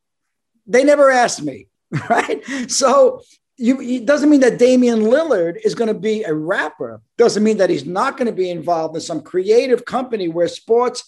[0.66, 1.66] They never asked me,
[2.10, 2.44] right?
[2.70, 3.22] So
[3.56, 7.00] you, it doesn't mean that Damian Lillard is going to be a rapper.
[7.16, 11.04] Doesn't mean that he's not going to be involved in some creative company where sports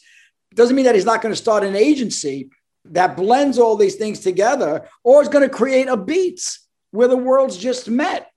[0.55, 2.51] doesn't mean that he's not going to start an agency
[2.87, 6.62] that blends all these things together or is going to create a beats
[6.93, 8.31] where the worlds just met.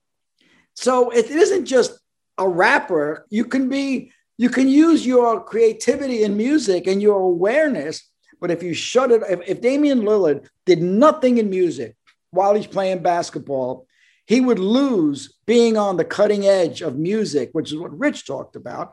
[0.74, 1.98] So it isn't just
[2.36, 3.26] a rapper.
[3.30, 8.10] You can be, you can use your creativity in music and your awareness.
[8.40, 11.96] But if you shut it, if, if Damian Lillard did nothing in music
[12.30, 13.86] while he's playing basketball,
[14.26, 18.56] he would lose being on the cutting edge of music, which is what Rich talked
[18.56, 18.92] about.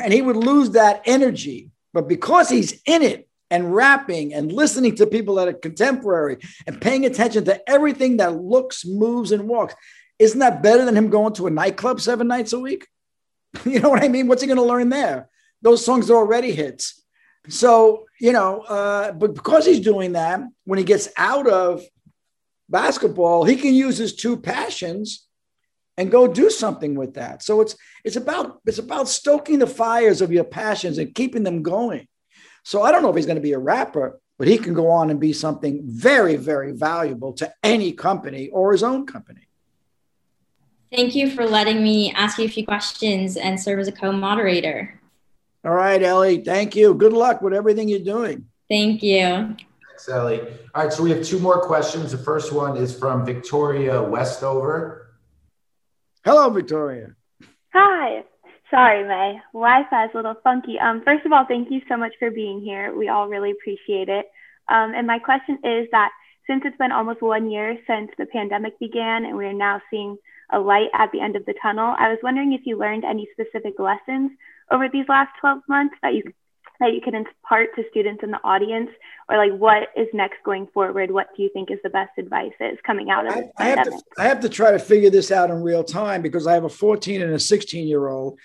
[0.00, 1.70] And he would lose that energy.
[1.94, 6.80] But because he's in it, and rapping and listening to people that are contemporary and
[6.80, 9.74] paying attention to everything that looks, moves, and walks.
[10.18, 12.86] Isn't that better than him going to a nightclub seven nights a week?
[13.64, 14.28] You know what I mean?
[14.28, 15.30] What's he going to learn there?
[15.62, 17.02] Those songs are already hits.
[17.48, 21.82] So, you know, uh, but because he's doing that, when he gets out of
[22.68, 25.26] basketball, he can use his two passions
[25.96, 27.42] and go do something with that.
[27.42, 31.62] So it's it's about it's about stoking the fires of your passions and keeping them
[31.62, 32.06] going.
[32.66, 34.90] So I don't know if he's going to be a rapper, but he can go
[34.90, 39.46] on and be something very, very valuable to any company or his own company.
[40.90, 44.10] Thank you for letting me ask you a few questions and serve as a co
[44.10, 45.00] moderator.
[45.64, 46.38] All right, Ellie.
[46.38, 46.92] Thank you.
[46.94, 48.46] Good luck with everything you're doing.
[48.68, 49.54] Thank you.
[49.86, 50.40] Thanks, Ellie.
[50.74, 52.10] All right, so we have two more questions.
[52.10, 55.14] The first one is from Victoria Westover.
[56.24, 57.14] Hello, Victoria.
[57.72, 58.24] Hi.
[58.76, 59.40] Sorry, May.
[59.54, 60.78] Wi-Fi is a little funky.
[60.78, 62.94] Um, first of all, thank you so much for being here.
[62.94, 64.26] We all really appreciate it.
[64.68, 66.10] Um, and my question is that
[66.46, 70.18] since it's been almost one year since the pandemic began and we are now seeing
[70.52, 71.94] a light at the end of the tunnel.
[71.98, 74.32] I was wondering if you learned any specific lessons
[74.70, 76.22] over these last 12 months that you
[76.78, 78.90] that you can impart to students in the audience
[79.30, 82.52] or like what is next going forward what do you think is the best advice
[82.60, 85.30] is coming out of I, I have to I have to try to figure this
[85.30, 88.38] out in real time because I have a 14 and a 16 year old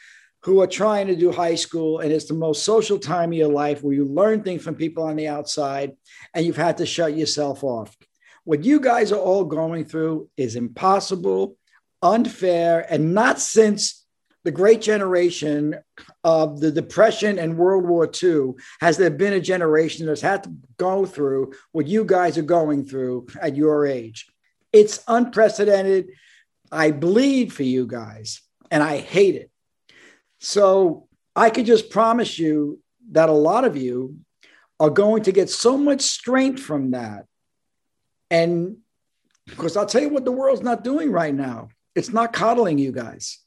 [0.44, 3.52] who are trying to do high school and it's the most social time of your
[3.52, 5.92] life where you learn things from people on the outside
[6.34, 7.96] and you've had to shut yourself off
[8.44, 11.56] what you guys are all going through is impossible
[12.02, 14.02] unfair and not since
[14.44, 15.76] the great generation
[16.24, 20.54] of the Depression and World War II, has there been a generation that's had to
[20.78, 24.28] go through what you guys are going through at your age?
[24.74, 26.10] It's unprecedented.
[26.72, 29.51] I bleed for you guys and I hate it.
[30.42, 32.82] So I could just promise you
[33.12, 34.18] that a lot of you
[34.80, 37.26] are going to get so much strength from that.
[38.32, 38.78] And
[39.46, 41.70] because I'll tell you what the world's not doing right now.
[41.94, 43.40] It's not coddling you guys.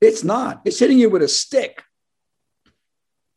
[0.00, 0.60] It's not.
[0.64, 1.82] It's hitting you with a stick,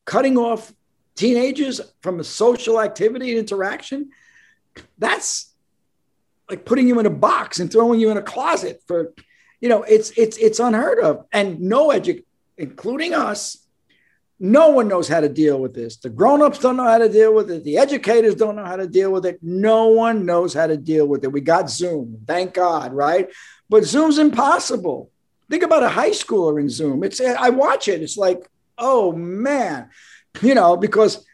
[0.06, 0.74] cutting off
[1.16, 4.10] teenagers from a social activity and interaction.
[4.98, 5.54] That's
[6.50, 9.14] like putting you in a box and throwing you in a closet for,
[9.62, 11.26] you know, it's it's it's unheard of.
[11.32, 12.24] And no edu,
[12.62, 13.58] including us,
[14.40, 15.98] no one knows how to deal with this.
[15.98, 17.64] The grown-ups don't know how to deal with it.
[17.64, 19.40] The educators don't know how to deal with it.
[19.42, 21.32] No one knows how to deal with it.
[21.32, 23.30] We got Zoom, thank God, right?
[23.70, 25.12] But Zoom's impossible.
[25.50, 27.04] Think about a high schooler in Zoom.
[27.04, 28.02] It's I watch it.
[28.02, 28.48] It's like,
[28.78, 29.90] oh man,
[30.42, 31.26] you know, because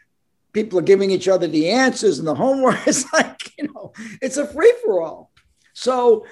[0.52, 2.78] people are giving each other the answers and the homework.
[2.86, 5.30] It's like, you know, it's a free for all.
[5.72, 6.26] So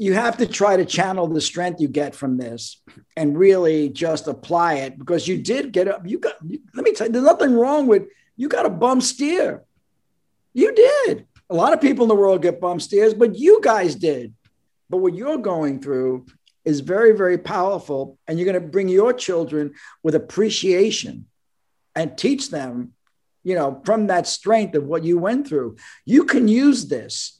[0.00, 2.80] you have to try to channel the strength you get from this
[3.18, 6.08] and really just apply it because you did get up.
[6.08, 9.62] You got, let me tell you, there's nothing wrong with you got a bum steer.
[10.54, 11.26] You did.
[11.50, 14.32] A lot of people in the world get bum steers, but you guys did.
[14.88, 16.24] But what you're going through
[16.64, 18.16] is very, very powerful.
[18.26, 21.26] And you're going to bring your children with appreciation
[21.94, 22.94] and teach them,
[23.44, 25.76] you know, from that strength of what you went through.
[26.06, 27.39] You can use this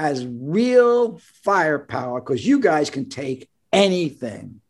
[0.00, 4.62] as real firepower because you guys can take anything.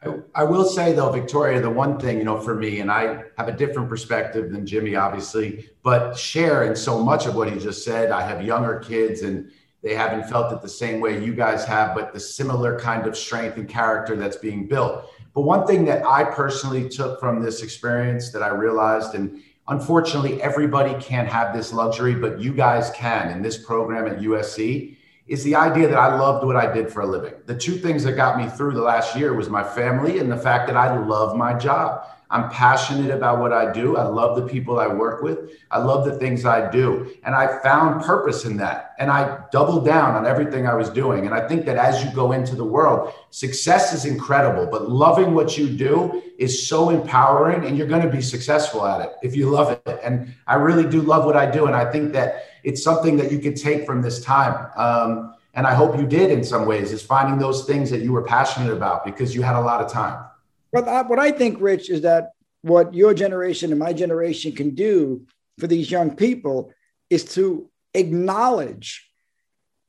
[0.00, 3.24] I, I will say though, Victoria, the one thing, you know, for me, and I
[3.38, 7.58] have a different perspective than Jimmy, obviously, but share in so much of what he
[7.58, 8.12] just said.
[8.12, 9.50] I have younger kids and
[9.82, 13.16] they haven't felt it the same way you guys have, but the similar kind of
[13.16, 15.10] strength and character that's being built.
[15.34, 20.42] But one thing that I personally took from this experience that I realized, and unfortunately,
[20.42, 24.96] everybody can't have this luxury, but you guys can in this program at USC,
[25.26, 27.34] is the idea that I loved what I did for a living.
[27.46, 30.36] The two things that got me through the last year was my family and the
[30.36, 32.06] fact that I love my job.
[32.32, 33.98] I'm passionate about what I do.
[33.98, 35.50] I love the people I work with.
[35.70, 37.14] I love the things I do.
[37.24, 38.94] And I found purpose in that.
[38.98, 41.26] And I doubled down on everything I was doing.
[41.26, 45.34] And I think that as you go into the world, success is incredible, but loving
[45.34, 49.36] what you do is so empowering and you're going to be successful at it if
[49.36, 50.00] you love it.
[50.02, 51.66] And I really do love what I do.
[51.66, 54.70] And I think that it's something that you could take from this time.
[54.74, 58.12] Um, and I hope you did in some ways, is finding those things that you
[58.12, 60.24] were passionate about because you had a lot of time.
[60.72, 64.74] But I, what I think, Rich, is that what your generation and my generation can
[64.74, 65.26] do
[65.58, 66.72] for these young people
[67.10, 69.08] is to acknowledge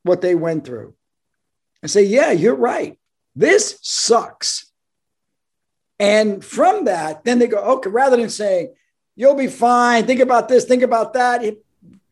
[0.03, 0.93] what they went through
[1.81, 2.99] and say, yeah, you're right.
[3.35, 4.71] This sucks.
[5.99, 8.73] And from that, then they go, okay, rather than saying,
[9.15, 11.43] you'll be fine, think about this, think about that.
[11.43, 11.63] It,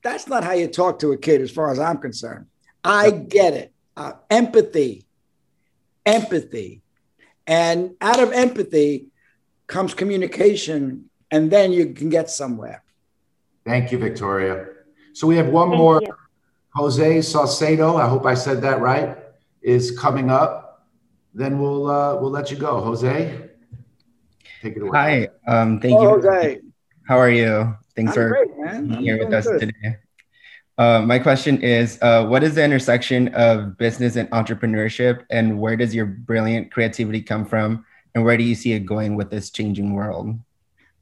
[0.02, 2.46] that's not how you talk to a kid, as far as I'm concerned.
[2.84, 3.74] I get it.
[3.98, 5.06] Uh, empathy,
[6.06, 6.81] empathy.
[7.52, 9.08] And out of empathy
[9.68, 12.82] comes communication, and then you can get somewhere.
[13.66, 14.68] Thank you, Victoria.
[15.12, 16.02] So we have one Thank more.
[16.02, 16.16] You.
[16.76, 19.18] Jose Saucedo, I hope I said that right,
[19.62, 20.88] is coming up.
[21.34, 23.50] Then we'll uh, we'll let you go, Jose.
[24.62, 25.28] Take it away.
[25.46, 26.10] Hi, um, thank oh, you.
[26.22, 26.62] Jose.
[27.06, 27.76] How are you?
[27.98, 29.60] Thanks I'm for great, being here with us good.
[29.60, 29.98] today.
[30.82, 35.76] Uh, my question is uh, What is the intersection of business and entrepreneurship, and where
[35.76, 37.86] does your brilliant creativity come from?
[38.16, 40.40] And where do you see it going with this changing world?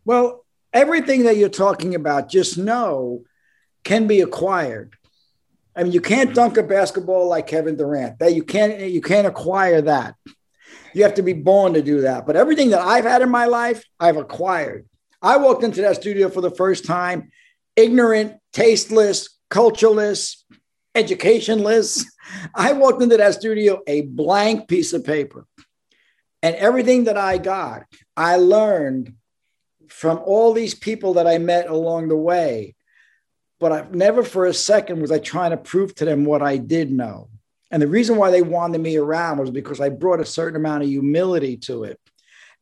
[0.04, 3.24] Well, everything that you're talking about, just know
[3.86, 4.96] can be acquired.
[5.78, 8.20] I mean, you can't dunk a basketball like Kevin Durant.
[8.20, 10.16] That you can't you can't acquire that.
[10.94, 12.28] You have to be born to do that.
[12.28, 14.90] But everything that I've had in my life, I've acquired.
[15.22, 17.32] I walked into that studio for the first time,
[17.78, 20.46] ignorant, tasteless, cultureless,
[20.96, 22.06] educationless.
[22.56, 25.46] I walked into that studio a blank piece of paper.
[26.42, 27.84] And everything that I got,
[28.16, 29.14] I learned
[29.90, 32.76] from all these people that I met along the way.
[33.60, 36.58] But I've never for a second was I trying to prove to them what I
[36.58, 37.30] did know.
[37.72, 40.84] And the reason why they wanted me around was because I brought a certain amount
[40.84, 42.00] of humility to it.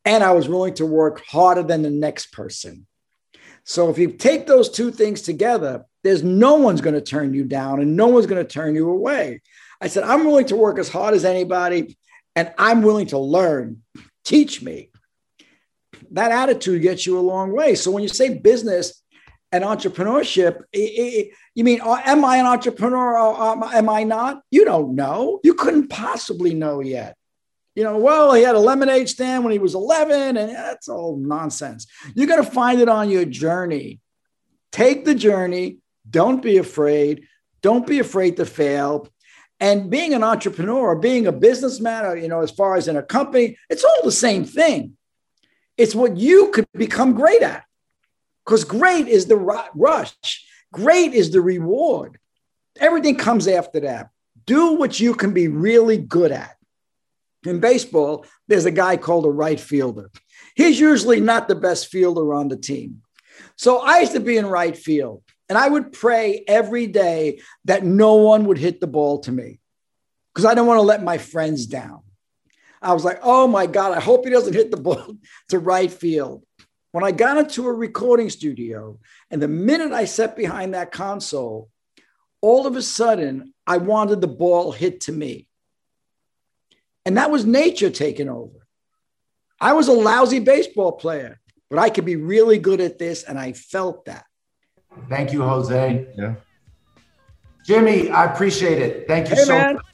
[0.04, 2.88] And I was willing to work harder than the next person.
[3.64, 7.43] So if you take those two things together, there's no one's going to turn you
[7.43, 9.41] down and no one's going to turn you away.
[9.82, 11.97] I said, I'm willing to work as hard as anybody
[12.36, 13.84] and I'm willing to learn.
[14.24, 14.89] Teach me.
[16.12, 17.76] That attitude gets you a long way.
[17.76, 19.03] So when you say business
[19.51, 24.41] and entrepreneurship, it, it, you mean, uh, am I an entrepreneur or am I not?
[24.49, 25.39] You don't know.
[25.43, 27.18] You couldn't possibly know yet.
[27.76, 31.18] You know, well, he had a lemonade stand when he was 11, and that's all
[31.18, 31.86] nonsense.
[32.16, 33.99] You got to find it on your journey.
[34.72, 35.78] Take the journey.
[36.10, 37.28] Don't be afraid.
[37.62, 39.10] Don't be afraid to fail.
[39.60, 42.95] And being an entrepreneur or being a businessman, or, you know, as far as in
[42.95, 44.97] a company, it's all the same thing.
[45.78, 47.64] It's what you could become great at.
[48.45, 52.18] Because great is the rush, great is the reward.
[52.80, 54.10] Everything comes after that.
[54.45, 56.55] Do what you can be really good at.
[57.45, 60.10] In baseball, there's a guy called a right fielder.
[60.55, 63.01] He's usually not the best fielder on the team.
[63.58, 67.84] So I used to be in right field, and I would pray every day that
[67.84, 69.60] no one would hit the ball to me
[70.34, 72.02] because I don't want to let my friends down.
[72.82, 75.18] I was like, oh my God, I hope he doesn't hit the ball
[75.50, 76.43] to right field.
[76.91, 81.70] When I got into a recording studio, and the minute I sat behind that console,
[82.41, 85.48] all of a sudden I wanted the ball hit to me.
[87.06, 88.68] And that was nature taking over.
[89.60, 91.39] I was a lousy baseball player,
[91.70, 93.24] but I could be really good at this.
[93.24, 94.27] And I felt that.
[95.10, 96.08] Thank you, Jose.
[96.18, 96.36] Yeah.
[97.64, 99.08] Jimmy, I appreciate it.
[99.08, 99.76] Thank you hey, so man.
[99.76, 99.86] much.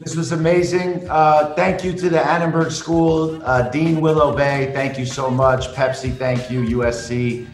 [0.00, 1.08] This was amazing.
[1.10, 4.70] Uh, thank you to the Annenberg School, uh, Dean Willow Bay.
[4.72, 5.68] Thank you so much.
[5.74, 6.62] Pepsi, thank you.
[6.78, 7.48] USC.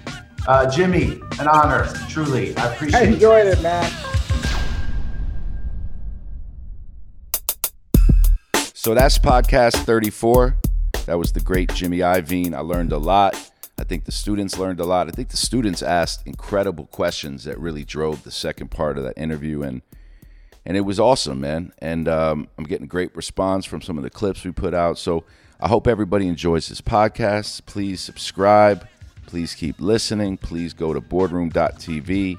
[0.46, 2.54] Uh, Jimmy, an honor, truly.
[2.58, 3.08] I appreciate it.
[3.08, 3.90] I enjoyed it, man.
[8.74, 10.58] So that's podcast 34.
[11.06, 12.54] That was the great Jimmy Iovine.
[12.54, 13.52] I learned a lot.
[13.78, 15.08] I think the students learned a lot.
[15.08, 19.18] I think the students asked incredible questions that really drove the second part of that
[19.18, 19.62] interview.
[19.62, 19.82] And
[20.66, 21.72] and it was awesome, man.
[21.78, 24.98] And um, I'm getting great response from some of the clips we put out.
[24.98, 25.24] So
[25.60, 27.66] I hope everybody enjoys this podcast.
[27.66, 28.86] Please subscribe.
[29.26, 30.36] Please keep listening.
[30.38, 32.38] Please go to boardroom.tv.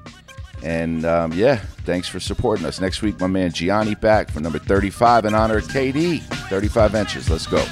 [0.62, 2.80] And um, yeah, thanks for supporting us.
[2.80, 6.20] Next week, my man Gianni back for number 35 in honor of KD.
[6.48, 7.30] 35 inches.
[7.30, 7.64] Let's go.